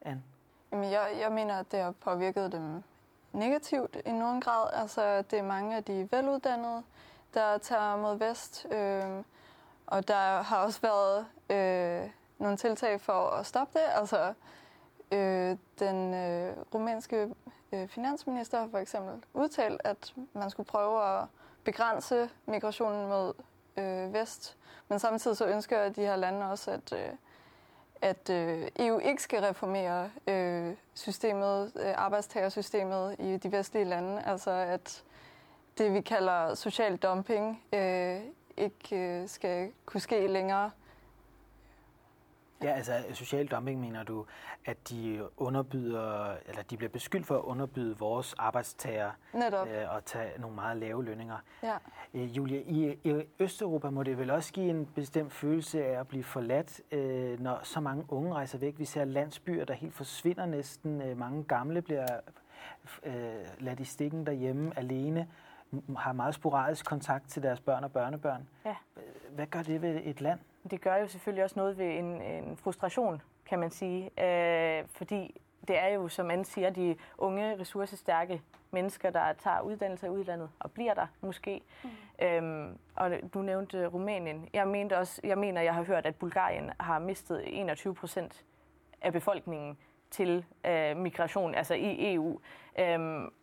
Anne? 0.02 0.24
Jamen, 0.72 0.92
jeg, 0.92 1.18
jeg 1.22 1.32
mener, 1.32 1.60
at 1.60 1.72
det 1.72 1.80
har 1.80 1.92
påvirket 1.92 2.52
dem 2.52 2.84
negativt 3.34 3.98
i 4.06 4.12
nogen 4.12 4.42
grad. 4.42 4.70
Altså, 4.74 5.22
det 5.22 5.40
er 5.40 5.44
mange 5.44 5.76
af 5.76 5.84
de 5.84 6.08
veluddannede, 6.12 6.84
der 7.34 7.58
tager 7.58 7.98
mod 7.98 8.18
vest. 8.18 8.68
Øh, 8.72 9.24
og 9.88 10.08
der 10.08 10.42
har 10.42 10.58
også 10.58 10.82
været 10.82 11.26
øh, 11.50 12.10
nogle 12.42 12.58
tiltag 12.58 13.02
for 13.02 13.30
at 13.30 13.46
stoppe 13.46 13.80
det. 13.80 13.86
Altså, 13.96 14.34
øh, 15.12 15.58
den 15.80 16.14
øh, 16.14 16.54
rumænske 16.74 17.30
øh, 17.72 17.88
finansminister 17.88 18.60
har 18.60 18.68
for 18.68 18.78
eksempel 18.78 19.24
udtalt, 19.34 19.82
at 19.84 20.14
man 20.34 20.50
skulle 20.50 20.68
prøve 20.68 21.04
at 21.04 21.26
begrænse 21.64 22.30
migrationen 22.46 23.08
mod 23.08 23.34
øh, 23.78 24.14
vest. 24.14 24.58
Men 24.88 25.00
samtidig 25.00 25.38
så 25.38 25.46
ønsker 25.46 25.90
de 25.90 26.02
her 26.02 26.16
lande 26.16 26.50
også, 26.50 26.72
at, 26.72 26.94
øh, 26.94 27.10
at 28.02 28.30
øh, 28.30 28.68
EU 28.80 29.00
ikke 29.00 29.22
skal 29.24 29.42
reformere 29.42 30.12
øh, 30.28 30.74
systemet, 30.94 31.72
øh, 31.76 31.94
arbejdstagersystemet 31.96 33.16
i 33.20 33.38
de 33.38 33.52
vestlige 33.52 33.86
lande. 33.86 34.22
Altså 34.26 34.52
at 34.52 35.04
det, 35.78 35.94
vi 35.94 36.02
kalder 36.02 36.56
social 36.56 36.98
dumping, 36.98 37.64
øh, 37.74 38.22
ikke 38.58 38.96
øh, 38.96 39.30
skal 39.30 39.72
kunne 39.86 40.02
ske 40.02 40.28
længere. 40.28 40.72
Ja, 42.64 42.72
altså 42.72 42.94
social 43.14 43.48
dumping 43.48 43.80
mener 43.82 44.04
du, 44.04 44.26
at 44.66 44.90
de 44.90 45.28
underbyder, 45.38 46.36
eller 46.46 46.62
de 46.64 46.78
bliver 46.78 46.90
beskyldt 46.90 47.26
for 47.28 47.36
at 47.38 47.42
underbyde 47.42 47.98
vores 47.98 48.34
arbejdstager 48.38 49.12
Netop. 49.34 49.68
øh, 49.68 49.96
og 49.96 50.06
tage 50.06 50.42
nogle 50.42 50.56
meget 50.56 50.78
lave 50.78 51.04
lønninger. 51.06 51.38
Ja. 51.64 51.78
Øh, 52.14 52.38
Julia, 52.38 52.62
i, 52.66 52.98
i 53.04 53.24
Østeuropa 53.40 53.90
må 53.90 54.04
det 54.04 54.18
vel 54.18 54.30
også 54.32 54.54
give 54.54 54.70
en 54.70 54.86
bestemt 54.86 55.34
følelse 55.34 55.86
af 55.86 56.00
at 56.00 56.08
blive 56.08 56.24
forladt, 56.24 56.82
øh, 56.92 57.40
når 57.40 57.60
så 57.64 57.80
mange 57.80 58.06
unge 58.10 58.34
rejser 58.34 58.58
væk. 58.58 58.80
Vi 58.80 58.86
ser 58.86 59.06
landsbyer, 59.06 59.66
der 59.66 59.74
helt 59.74 59.94
forsvinder 59.94 60.46
næsten. 60.46 61.02
Øh, 61.02 61.18
mange 61.18 61.44
gamle 61.44 61.82
bliver 61.82 62.08
øh, 63.04 63.14
ladt 63.60 63.80
i 63.80 63.84
stikken 63.86 64.26
derhjemme 64.26 64.78
alene, 64.78 65.28
har 65.98 66.14
meget 66.14 66.36
sporadisk 66.36 66.86
kontakt 66.86 67.30
til 67.30 67.44
deres 67.44 67.60
børn 67.60 67.84
og 67.84 67.92
børnebørn. 67.92 68.48
Ja. 68.66 68.76
Hvad 69.30 69.48
gør 69.48 69.62
det 69.64 69.82
ved 69.82 70.02
et 70.04 70.22
land? 70.22 70.40
Det 70.70 70.82
gør 70.82 70.96
jo 70.96 71.08
selvfølgelig 71.08 71.44
også 71.44 71.60
noget 71.60 71.78
ved 71.78 71.86
en, 71.86 72.22
en 72.22 72.58
frustration, 72.58 73.22
kan 73.46 73.60
man 73.60 73.72
sige. 73.72 74.04
Øh, 74.24 74.86
fordi 74.88 75.42
det 75.68 75.80
er 75.80 75.88
jo, 75.88 76.08
som 76.08 76.32
Anne 76.32 76.46
siger, 76.46 76.70
de 76.70 76.96
unge, 77.18 77.60
ressourcestærke 77.60 78.42
mennesker, 78.72 79.10
der 79.10 79.34
tager 79.34 79.62
uddannelse 79.62 80.08
i 80.08 80.10
udlandet 80.10 80.50
og 80.60 80.72
bliver 80.72 80.94
der 80.94 81.08
måske. 81.22 81.62
Mm. 81.84 81.90
Øhm, 82.26 82.78
og 82.96 83.12
du 83.34 83.42
nævnte 83.42 83.88
Rumænien. 83.88 84.50
Jeg, 84.54 84.68
mente 84.68 84.98
også, 84.98 85.22
jeg 85.24 85.38
mener, 85.38 85.62
jeg 85.62 85.76
har 85.76 85.84
hørt, 85.84 86.06
at 86.06 86.16
Bulgarien 86.16 86.72
har 86.80 87.00
mistet 87.00 87.42
21 87.46 87.96
procent 87.96 88.46
af 89.02 89.14
befolkningen 89.14 89.78
til 90.12 90.46
øh, 90.66 90.98
migration, 90.98 91.56
altså 91.56 91.74
i 91.74 92.14
EU. 92.14 92.40
Øhm, 92.80 93.34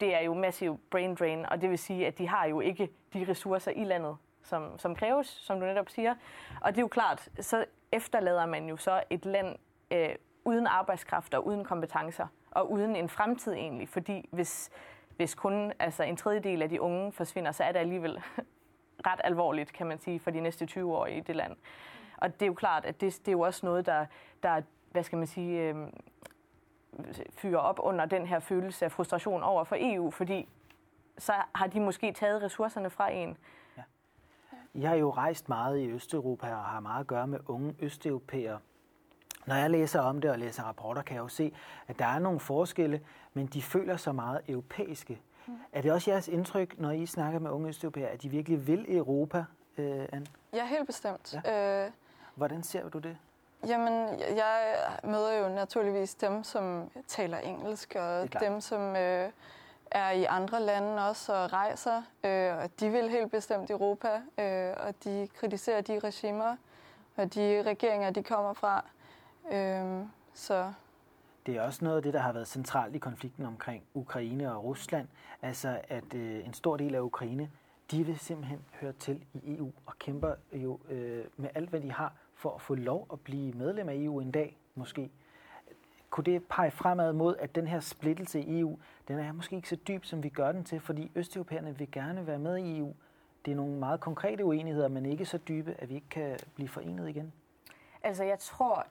det 0.00 0.14
er 0.14 0.20
jo 0.20 0.34
massiv 0.34 0.80
brain 0.90 1.14
drain, 1.14 1.46
og 1.46 1.60
det 1.60 1.70
vil 1.70 1.78
sige, 1.78 2.06
at 2.06 2.18
de 2.18 2.28
har 2.28 2.46
jo 2.46 2.60
ikke 2.60 2.90
de 3.12 3.26
ressourcer 3.28 3.70
i 3.70 3.84
landet, 3.84 4.16
som, 4.48 4.78
som 4.78 4.94
kræves, 4.94 5.26
som 5.26 5.60
du 5.60 5.66
netop 5.66 5.88
siger. 5.88 6.14
Og 6.60 6.72
det 6.72 6.78
er 6.78 6.82
jo 6.82 6.88
klart, 6.88 7.28
så 7.40 7.64
efterlader 7.92 8.46
man 8.46 8.68
jo 8.68 8.76
så 8.76 9.02
et 9.10 9.24
land 9.24 9.56
øh, 9.90 10.14
uden 10.44 10.66
arbejdskraft 10.66 11.34
og 11.34 11.46
uden 11.46 11.64
kompetencer, 11.64 12.26
og 12.50 12.72
uden 12.72 12.96
en 12.96 13.08
fremtid 13.08 13.52
egentlig, 13.52 13.88
fordi 13.88 14.28
hvis, 14.32 14.70
hvis 15.16 15.34
kun 15.34 15.72
altså 15.78 16.02
en 16.02 16.16
tredjedel 16.16 16.62
af 16.62 16.68
de 16.68 16.80
unge 16.80 17.12
forsvinder, 17.12 17.52
så 17.52 17.64
er 17.64 17.72
det 17.72 17.78
alligevel 17.78 18.22
ret 19.06 19.20
alvorligt, 19.24 19.72
kan 19.72 19.86
man 19.86 19.98
sige, 19.98 20.20
for 20.20 20.30
de 20.30 20.40
næste 20.40 20.66
20 20.66 20.96
år 20.96 21.06
i 21.06 21.20
det 21.20 21.36
land. 21.36 21.56
Og 22.16 22.34
det 22.34 22.42
er 22.42 22.46
jo 22.46 22.54
klart, 22.54 22.84
at 22.84 23.00
det, 23.00 23.18
det 23.18 23.28
er 23.28 23.32
jo 23.32 23.40
også 23.40 23.66
noget, 23.66 23.86
der, 23.86 24.06
der 24.42 24.62
hvad 24.90 25.02
skal 25.02 25.18
man 25.18 25.26
sige, 25.26 25.60
øh, 25.60 25.76
fyrer 27.30 27.58
op 27.58 27.78
under 27.82 28.04
den 28.04 28.26
her 28.26 28.38
følelse 28.38 28.84
af 28.84 28.92
frustration 28.92 29.42
over 29.42 29.64
for 29.64 29.76
EU, 29.80 30.10
fordi 30.10 30.48
så 31.18 31.32
har 31.54 31.66
de 31.66 31.80
måske 31.80 32.12
taget 32.12 32.42
ressourcerne 32.42 32.90
fra 32.90 33.10
en. 33.10 33.36
Jeg 34.74 34.88
har 34.88 34.96
jo 34.96 35.10
rejst 35.10 35.48
meget 35.48 35.78
i 35.78 35.88
Østeuropa 35.90 36.54
og 36.54 36.64
har 36.64 36.80
meget 36.80 37.00
at 37.00 37.06
gøre 37.06 37.26
med 37.26 37.38
unge 37.46 37.74
østeuropæere. 37.80 38.58
Når 39.46 39.54
jeg 39.54 39.70
læser 39.70 40.00
om 40.00 40.20
det 40.20 40.30
og 40.30 40.38
læser 40.38 40.62
rapporter, 40.62 41.02
kan 41.02 41.16
jeg 41.16 41.22
jo 41.22 41.28
se, 41.28 41.54
at 41.88 41.98
der 41.98 42.04
er 42.04 42.18
nogle 42.18 42.40
forskelle, 42.40 43.00
men 43.34 43.46
de 43.46 43.62
føler 43.62 43.96
sig 43.96 44.14
meget 44.14 44.40
europæiske. 44.48 45.20
Mm. 45.46 45.54
Er 45.72 45.82
det 45.82 45.92
også 45.92 46.10
jeres 46.10 46.28
indtryk, 46.28 46.78
når 46.78 46.90
I 46.90 47.06
snakker 47.06 47.40
med 47.40 47.50
unge 47.50 47.68
østeuropæere, 47.68 48.08
at 48.08 48.22
de 48.22 48.28
virkelig 48.28 48.66
vil 48.66 48.96
Europa, 48.96 49.44
øh, 49.78 50.04
Anne? 50.12 50.26
Ja, 50.52 50.66
helt 50.66 50.86
bestemt. 50.86 51.34
Ja. 51.44 51.84
Øh, 51.84 51.90
Hvordan 52.34 52.62
ser 52.62 52.88
du 52.88 52.98
det? 52.98 53.16
Jamen, 53.66 54.08
jeg 54.18 54.76
møder 55.04 55.32
jo 55.32 55.48
naturligvis 55.48 56.14
dem, 56.14 56.44
som 56.44 56.90
taler 57.06 57.38
engelsk, 57.38 57.96
og 57.98 58.28
dem, 58.40 58.60
som 58.60 58.96
øh, 58.96 59.30
er 59.90 60.10
i 60.10 60.24
andre 60.24 60.62
lande 60.62 61.08
også 61.08 61.32
og 61.32 61.52
rejser. 61.52 62.02
Øh, 62.24 62.56
og 62.56 62.70
de 62.80 62.90
vil 62.90 63.08
helt 63.08 63.30
bestemt 63.30 63.70
Europa, 63.70 64.08
øh, 64.38 64.74
og 64.86 64.94
de 65.04 65.28
kritiserer 65.34 65.80
de 65.80 65.98
regimer 65.98 66.56
og 67.16 67.34
de 67.34 67.62
regeringer, 67.62 68.10
de 68.10 68.22
kommer 68.22 68.52
fra. 68.52 68.84
Øh, 69.52 70.06
så 70.34 70.72
Det 71.46 71.56
er 71.56 71.62
også 71.62 71.84
noget 71.84 71.96
af 71.96 72.02
det, 72.02 72.14
der 72.14 72.20
har 72.20 72.32
været 72.32 72.48
centralt 72.48 72.94
i 72.94 72.98
konflikten 72.98 73.46
omkring 73.46 73.84
Ukraine 73.94 74.52
og 74.54 74.64
Rusland. 74.64 75.08
Altså, 75.42 75.80
at 75.88 76.14
øh, 76.14 76.46
en 76.46 76.54
stor 76.54 76.76
del 76.76 76.94
af 76.94 77.00
Ukraine, 77.00 77.50
de 77.90 78.04
vil 78.06 78.18
simpelthen 78.18 78.64
høre 78.80 78.92
til 78.92 79.24
i 79.34 79.56
EU 79.56 79.72
og 79.86 79.98
kæmper 79.98 80.34
jo 80.52 80.78
øh, 80.88 81.24
med 81.36 81.48
alt, 81.54 81.70
hvad 81.70 81.80
de 81.80 81.92
har, 81.92 82.12
for 82.34 82.54
at 82.54 82.60
få 82.60 82.74
lov 82.74 83.06
at 83.12 83.20
blive 83.20 83.52
medlem 83.52 83.88
af 83.88 83.94
EU 83.94 84.20
en 84.20 84.30
dag, 84.30 84.58
måske. 84.74 85.10
Kunne 86.10 86.24
det 86.24 86.44
pege 86.44 86.70
fremad 86.70 87.12
mod, 87.12 87.36
at 87.36 87.54
den 87.54 87.66
her 87.66 87.80
splittelse 87.80 88.40
i 88.40 88.60
EU, 88.60 88.78
den 89.08 89.18
er 89.18 89.32
måske 89.32 89.56
ikke 89.56 89.68
så 89.68 89.76
dyb, 89.76 90.04
som 90.04 90.22
vi 90.22 90.28
gør 90.28 90.52
den 90.52 90.64
til, 90.64 90.80
fordi 90.80 91.10
østeuropæerne 91.14 91.78
vil 91.78 91.90
gerne 91.90 92.26
være 92.26 92.38
med 92.38 92.56
i 92.56 92.78
EU. 92.78 92.94
Det 93.44 93.52
er 93.52 93.56
nogle 93.56 93.78
meget 93.78 94.00
konkrete 94.00 94.44
uenigheder, 94.44 94.88
men 94.88 95.06
ikke 95.06 95.24
så 95.24 95.38
dybe, 95.38 95.74
at 95.78 95.88
vi 95.88 95.94
ikke 95.94 96.08
kan 96.08 96.38
blive 96.54 96.68
forenet 96.68 97.08
igen. 97.08 97.32
Altså 98.02 98.24
jeg 98.24 98.38
tror, 98.38 98.86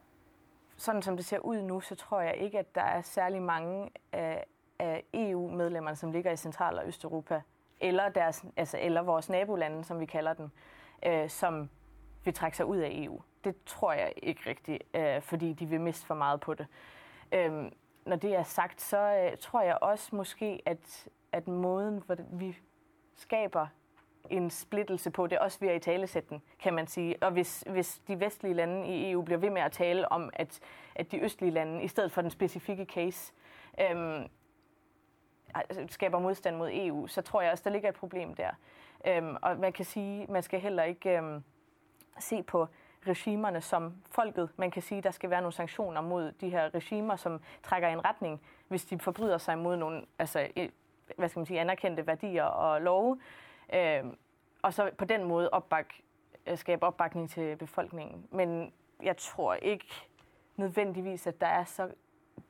sådan 0.77 1.01
som 1.01 1.15
det 1.15 1.25
ser 1.25 1.39
ud 1.39 1.62
nu, 1.62 1.80
så 1.80 1.95
tror 1.95 2.21
jeg 2.21 2.36
ikke, 2.36 2.60
at 2.60 2.75
der 2.75 2.82
er 2.82 3.01
særlig 3.01 3.41
mange 3.41 3.89
af, 4.12 4.45
af 4.80 5.03
EU-medlemmerne, 5.13 5.95
som 5.95 6.12
ligger 6.12 6.32
i 6.32 6.38
Central- 6.38 6.77
og 6.77 6.88
Østeuropa, 6.88 7.41
eller, 7.82 8.10
deres, 8.10 8.45
altså, 8.58 8.77
eller 8.82 9.01
vores 9.01 9.30
nabolande, 9.30 9.84
som 9.84 9.99
vi 9.99 10.06
kalder 10.06 10.34
dem, 10.34 10.49
øh, 11.06 11.30
som 11.30 11.69
vil 12.23 12.34
trække 12.34 12.58
sig 12.58 12.65
ud 12.65 12.77
af 12.77 12.89
EU. 12.91 13.21
Det 13.43 13.56
tror 13.65 13.93
jeg 13.93 14.13
ikke 14.17 14.49
rigtigt, 14.49 14.84
øh, 14.93 15.21
fordi 15.21 15.53
de 15.53 15.65
vil 15.65 15.82
miste 15.82 16.06
for 16.06 16.15
meget 16.15 16.39
på 16.39 16.53
det. 16.53 16.67
Øhm, 17.31 17.71
når 18.05 18.15
det 18.15 18.35
er 18.35 18.43
sagt, 18.43 18.81
så 18.81 18.97
øh, 18.97 19.37
tror 19.37 19.61
jeg 19.61 19.77
også 19.81 20.15
måske, 20.15 20.61
at, 20.65 21.07
at 21.31 21.47
måden, 21.47 22.03
hvor 22.05 22.15
vi 22.31 22.57
skaber 23.15 23.67
en 24.29 24.49
splittelse 24.49 25.11
på, 25.11 25.27
det 25.27 25.35
er 25.35 25.39
også 25.39 25.59
ved 25.59 25.69
at 25.69 25.75
i 25.75 25.79
talesætten, 25.79 26.41
kan 26.59 26.73
man 26.73 26.87
sige. 26.87 27.15
Og 27.21 27.31
hvis, 27.31 27.63
hvis 27.69 28.01
de 28.07 28.19
vestlige 28.19 28.53
lande 28.53 28.87
i 28.87 29.11
EU 29.11 29.21
bliver 29.21 29.37
ved 29.37 29.49
med 29.49 29.61
at 29.61 29.71
tale 29.71 30.11
om, 30.11 30.29
at, 30.33 30.59
at 30.95 31.11
de 31.11 31.19
østlige 31.19 31.51
lande, 31.51 31.83
i 31.83 31.87
stedet 31.87 32.11
for 32.11 32.21
den 32.21 32.31
specifikke 32.31 32.85
case, 32.85 33.33
øhm, 33.81 34.27
altså, 35.55 35.85
skaber 35.89 36.19
modstand 36.19 36.55
mod 36.55 36.69
EU, 36.73 37.07
så 37.07 37.21
tror 37.21 37.41
jeg 37.41 37.51
også, 37.51 37.63
der 37.63 37.69
ligger 37.69 37.89
et 37.89 37.95
problem 37.95 38.33
der. 38.33 38.51
Øhm, 39.07 39.35
og 39.41 39.57
man 39.57 39.73
kan 39.73 39.85
sige, 39.85 40.25
man 40.29 40.43
skal 40.43 40.59
heller 40.59 40.83
ikke 40.83 41.17
øhm, 41.17 41.43
se 42.19 42.43
på 42.43 42.67
regimerne 43.07 43.62
som 43.62 43.93
folket. 44.12 44.49
Man 44.57 44.71
kan 44.71 44.81
sige, 44.81 45.01
der 45.01 45.12
skal 45.12 45.29
være 45.29 45.41
nogle 45.41 45.53
sanktioner 45.53 46.01
mod 46.01 46.31
de 46.31 46.49
her 46.49 46.73
regimer, 46.73 47.15
som 47.15 47.41
trækker 47.63 47.89
i 47.89 47.93
en 47.93 48.05
retning, 48.05 48.41
hvis 48.67 48.86
de 48.86 48.99
forbryder 48.99 49.38
sig 49.38 49.57
mod 49.57 49.75
nogle 49.75 50.05
altså, 50.19 50.47
hvad 51.17 51.29
skal 51.29 51.39
man 51.39 51.45
sige, 51.45 51.60
anerkendte 51.60 52.07
værdier 52.07 52.43
og 52.43 52.81
love. 52.81 53.19
Øh, 53.73 54.03
og 54.62 54.73
så 54.73 54.91
på 54.97 55.05
den 55.05 55.23
måde 55.23 55.49
opbak, 55.49 55.93
øh, 56.47 56.57
skabe 56.57 56.83
opbakning 56.83 57.29
til 57.29 57.55
befolkningen. 57.55 58.27
Men 58.31 58.73
jeg 59.03 59.17
tror 59.17 59.53
ikke 59.53 59.88
nødvendigvis, 60.55 61.27
at 61.27 61.41
der 61.41 61.47
er 61.47 61.63
så 61.63 61.89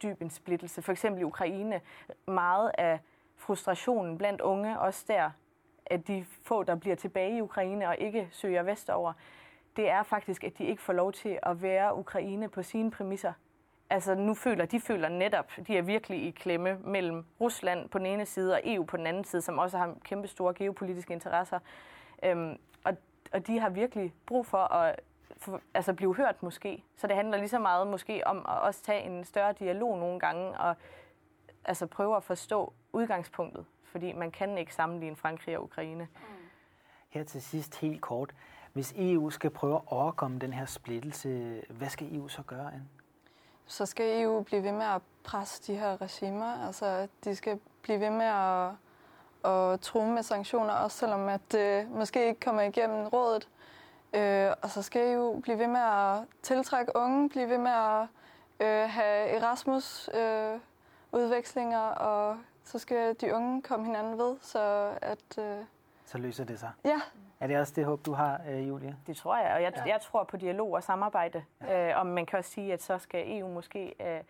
dyb 0.04 0.22
en 0.22 0.30
splittelse. 0.30 0.82
For 0.82 0.92
eksempel 0.92 1.22
i 1.22 1.26
Ukraine, 1.26 1.82
meget 2.28 2.72
af 2.78 3.00
frustrationen 3.36 4.18
blandt 4.18 4.42
unge, 4.42 4.80
også 4.80 5.06
der, 5.08 5.32
at 5.86 6.08
de 6.08 6.26
få, 6.44 6.64
der 6.64 6.76
bliver 6.76 6.96
tilbage 6.96 7.38
i 7.38 7.42
Ukraine 7.42 7.88
og 7.88 7.98
ikke 7.98 8.28
søger 8.32 8.64
vestover, 8.64 9.14
det 9.78 9.90
er 9.90 10.04
faktisk, 10.04 10.44
at 10.44 10.58
de 10.58 10.66
ikke 10.66 10.82
får 10.82 10.94
lov 10.94 11.14
til 11.14 11.40
at 11.44 11.62
være 11.62 11.96
Ukraine 11.96 12.50
på 12.50 12.64
sine 12.64 12.92
præmisser. 12.92 13.34
Altså 13.90 14.16
nu 14.16 14.34
føler 14.34 14.66
de 14.66 14.80
føler 14.80 15.10
netop, 15.10 15.52
de 15.68 15.78
er 15.78 15.82
virkelig 15.82 16.24
i 16.28 16.32
klemme 16.32 16.78
mellem 16.84 17.26
Rusland 17.42 17.90
på 17.90 17.98
den 17.98 18.06
ene 18.06 18.26
side 18.26 18.54
og 18.54 18.62
EU 18.64 18.84
på 18.84 18.98
den 18.98 19.08
anden 19.08 19.24
side, 19.24 19.42
som 19.42 19.58
også 19.58 19.78
har 19.78 19.96
kæmpe 20.04 20.28
store 20.28 20.54
geopolitiske 20.54 21.14
interesser. 21.14 21.60
Øhm, 22.24 22.58
og, 22.84 22.98
og 23.34 23.48
de 23.48 23.60
har 23.60 23.70
virkelig 23.70 24.14
brug 24.26 24.46
for 24.46 24.74
at 24.74 25.00
for, 25.38 25.62
altså 25.74 25.94
blive 25.94 26.16
hørt 26.16 26.44
måske. 26.44 26.84
Så 26.96 27.08
det 27.08 27.16
handler 27.16 27.38
lige 27.38 27.50
så 27.50 27.60
meget 27.60 27.88
måske 27.88 28.28
om 28.28 28.38
at 28.38 28.62
også 28.62 28.84
tage 28.84 29.04
en 29.04 29.24
større 29.24 29.54
dialog 29.54 29.98
nogle 29.98 30.20
gange 30.20 30.60
og 30.60 30.76
altså 31.66 31.88
prøve 31.88 32.16
at 32.16 32.24
forstå 32.24 32.74
udgangspunktet, 32.94 33.66
fordi 33.84 34.14
man 34.14 34.32
kan 34.32 34.58
ikke 34.58 34.76
sammenligne 34.76 35.16
Frankrig 35.16 35.58
og 35.58 35.64
Ukraine. 35.64 36.08
Her 37.10 37.24
til 37.24 37.42
sidst 37.42 37.82
helt 37.82 38.02
kort. 38.02 38.34
Hvis 38.78 38.94
EU 38.98 39.30
skal 39.30 39.50
prøve 39.50 39.76
at 39.76 39.82
overkomme 39.88 40.40
den 40.40 40.54
her 40.54 40.66
splittelse, 40.66 41.62
hvad 41.70 41.90
skal 41.90 42.16
EU 42.16 42.28
så 42.28 42.42
gøre, 42.42 42.68
Anne? 42.74 42.88
så 43.66 43.86
skal 43.86 44.22
EU 44.22 44.42
blive 44.42 44.64
ved 44.64 44.72
med 44.72 44.86
at 44.86 45.02
presse 45.24 45.74
de 45.74 45.78
her 45.80 46.02
regimer. 46.02 46.66
Altså, 46.68 47.08
de 47.24 47.36
skal 47.36 47.60
blive 47.82 48.00
ved 48.00 48.10
med 48.10 48.26
at, 48.26 48.70
at 49.52 49.80
true 49.80 50.12
med 50.12 50.24
sanktioner, 50.24 50.74
også 50.74 50.98
selvom 50.98 51.28
at 51.28 51.42
det 51.52 51.90
måske 51.92 52.28
ikke 52.28 52.40
kommer 52.40 52.62
igennem 52.62 53.08
rådet. 53.08 53.50
Øh, 54.14 54.52
og 54.62 54.70
så 54.70 54.82
skal 54.82 55.14
EU 55.14 55.40
blive 55.40 55.60
ved 55.60 55.68
med 55.68 55.82
at 55.82 56.26
tiltrække 56.42 56.92
unge, 56.96 57.30
blive 57.30 57.50
ved 57.50 57.58
med 57.58 57.72
at 57.72 58.02
øh, 58.60 58.90
have 58.90 59.28
Erasmus 59.28 60.10
øh, 60.14 60.60
og 61.98 62.38
så 62.64 62.80
skal 62.80 63.16
de 63.22 63.34
unge 63.34 63.62
komme 63.62 63.86
hinanden 63.86 64.18
ved, 64.18 64.36
så 64.42 64.92
at 65.02 65.38
øh, 65.38 65.66
Så 66.06 66.18
løser 66.18 66.44
det 66.44 66.60
sig. 66.60 66.72
ja, 66.86 67.02
Er 67.40 67.48
det 67.48 67.60
også 67.60 67.74
det 67.76 67.86
håb, 67.86 68.06
du 68.06 68.14
har, 68.14 68.42
øh, 68.50 68.68
Julia? 68.68 68.96
Det 69.08 69.18
tror 69.18 69.38
jeg, 69.38 69.54
og 69.54 69.62
jeg, 69.62 69.74
ja. 69.78 69.84
jeg 69.84 70.02
tror 70.02 70.24
på 70.24 70.38
dialog 70.38 70.72
og 70.72 70.84
samarbejde. 70.84 71.44
Ja. 71.62 71.90
Øh, 71.90 72.00
og 72.00 72.06
man 72.06 72.26
kan 72.26 72.40
også 72.40 72.52
sige, 72.52 72.74
at 72.74 72.84
så 72.84 72.98
skal 72.98 73.40
EU 73.40 73.48
måske, 73.48 73.96
øh, 74.00 74.22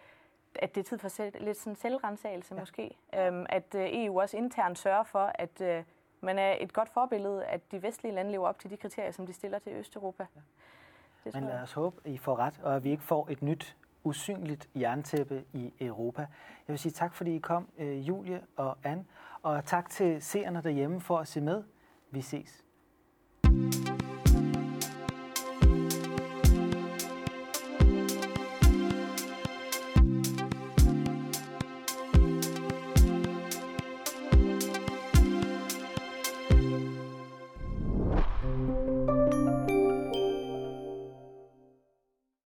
at 0.55 0.75
det 0.75 0.81
er 0.81 0.83
tid 0.83 0.97
for 0.97 1.07
selv, 1.07 1.45
lidt 1.45 1.57
sådan 1.57 1.75
selvrensagelse 1.75 2.53
ja. 2.55 2.59
måske. 2.59 2.97
Øhm, 3.15 3.45
at 3.49 3.75
øh, 3.75 3.87
EU 3.91 4.21
også 4.21 4.37
internt 4.37 4.79
sørger 4.79 5.03
for, 5.03 5.31
at 5.35 5.61
øh, 5.61 5.83
man 6.21 6.39
er 6.39 6.55
et 6.59 6.73
godt 6.73 6.89
forbillede, 6.89 7.45
at 7.45 7.71
de 7.71 7.83
vestlige 7.83 8.15
lande 8.15 8.31
lever 8.31 8.47
op 8.47 8.59
til 8.59 8.69
de 8.69 8.77
kriterier, 8.77 9.11
som 9.11 9.27
de 9.27 9.33
stiller 9.33 9.59
til 9.59 9.73
Østeuropa. 9.73 10.25
Ja. 10.35 10.41
Det 11.23 11.33
Men 11.33 11.43
lad 11.43 11.61
os 11.61 11.73
håbe, 11.73 12.01
at 12.05 12.11
I 12.11 12.17
får 12.17 12.39
ret, 12.39 12.59
og 12.63 12.75
at 12.75 12.83
vi 12.83 12.91
ikke 12.91 13.03
får 13.03 13.27
et 13.29 13.41
nyt 13.41 13.75
usynligt 14.03 14.69
jerntæppe 14.75 15.43
i 15.53 15.73
Europa. 15.81 16.21
Jeg 16.21 16.73
vil 16.73 16.79
sige 16.79 16.91
tak, 16.91 17.15
fordi 17.15 17.35
I 17.35 17.39
kom, 17.39 17.69
øh, 17.77 18.07
Julie 18.07 18.41
og 18.55 18.77
Anne, 18.83 19.05
og 19.41 19.65
tak 19.65 19.89
til 19.89 20.21
seerne 20.21 20.61
derhjemme 20.63 21.01
for 21.01 21.17
at 21.17 21.27
se 21.27 21.41
med. 21.41 21.63
Vi 22.11 22.21
ses. 22.21 22.63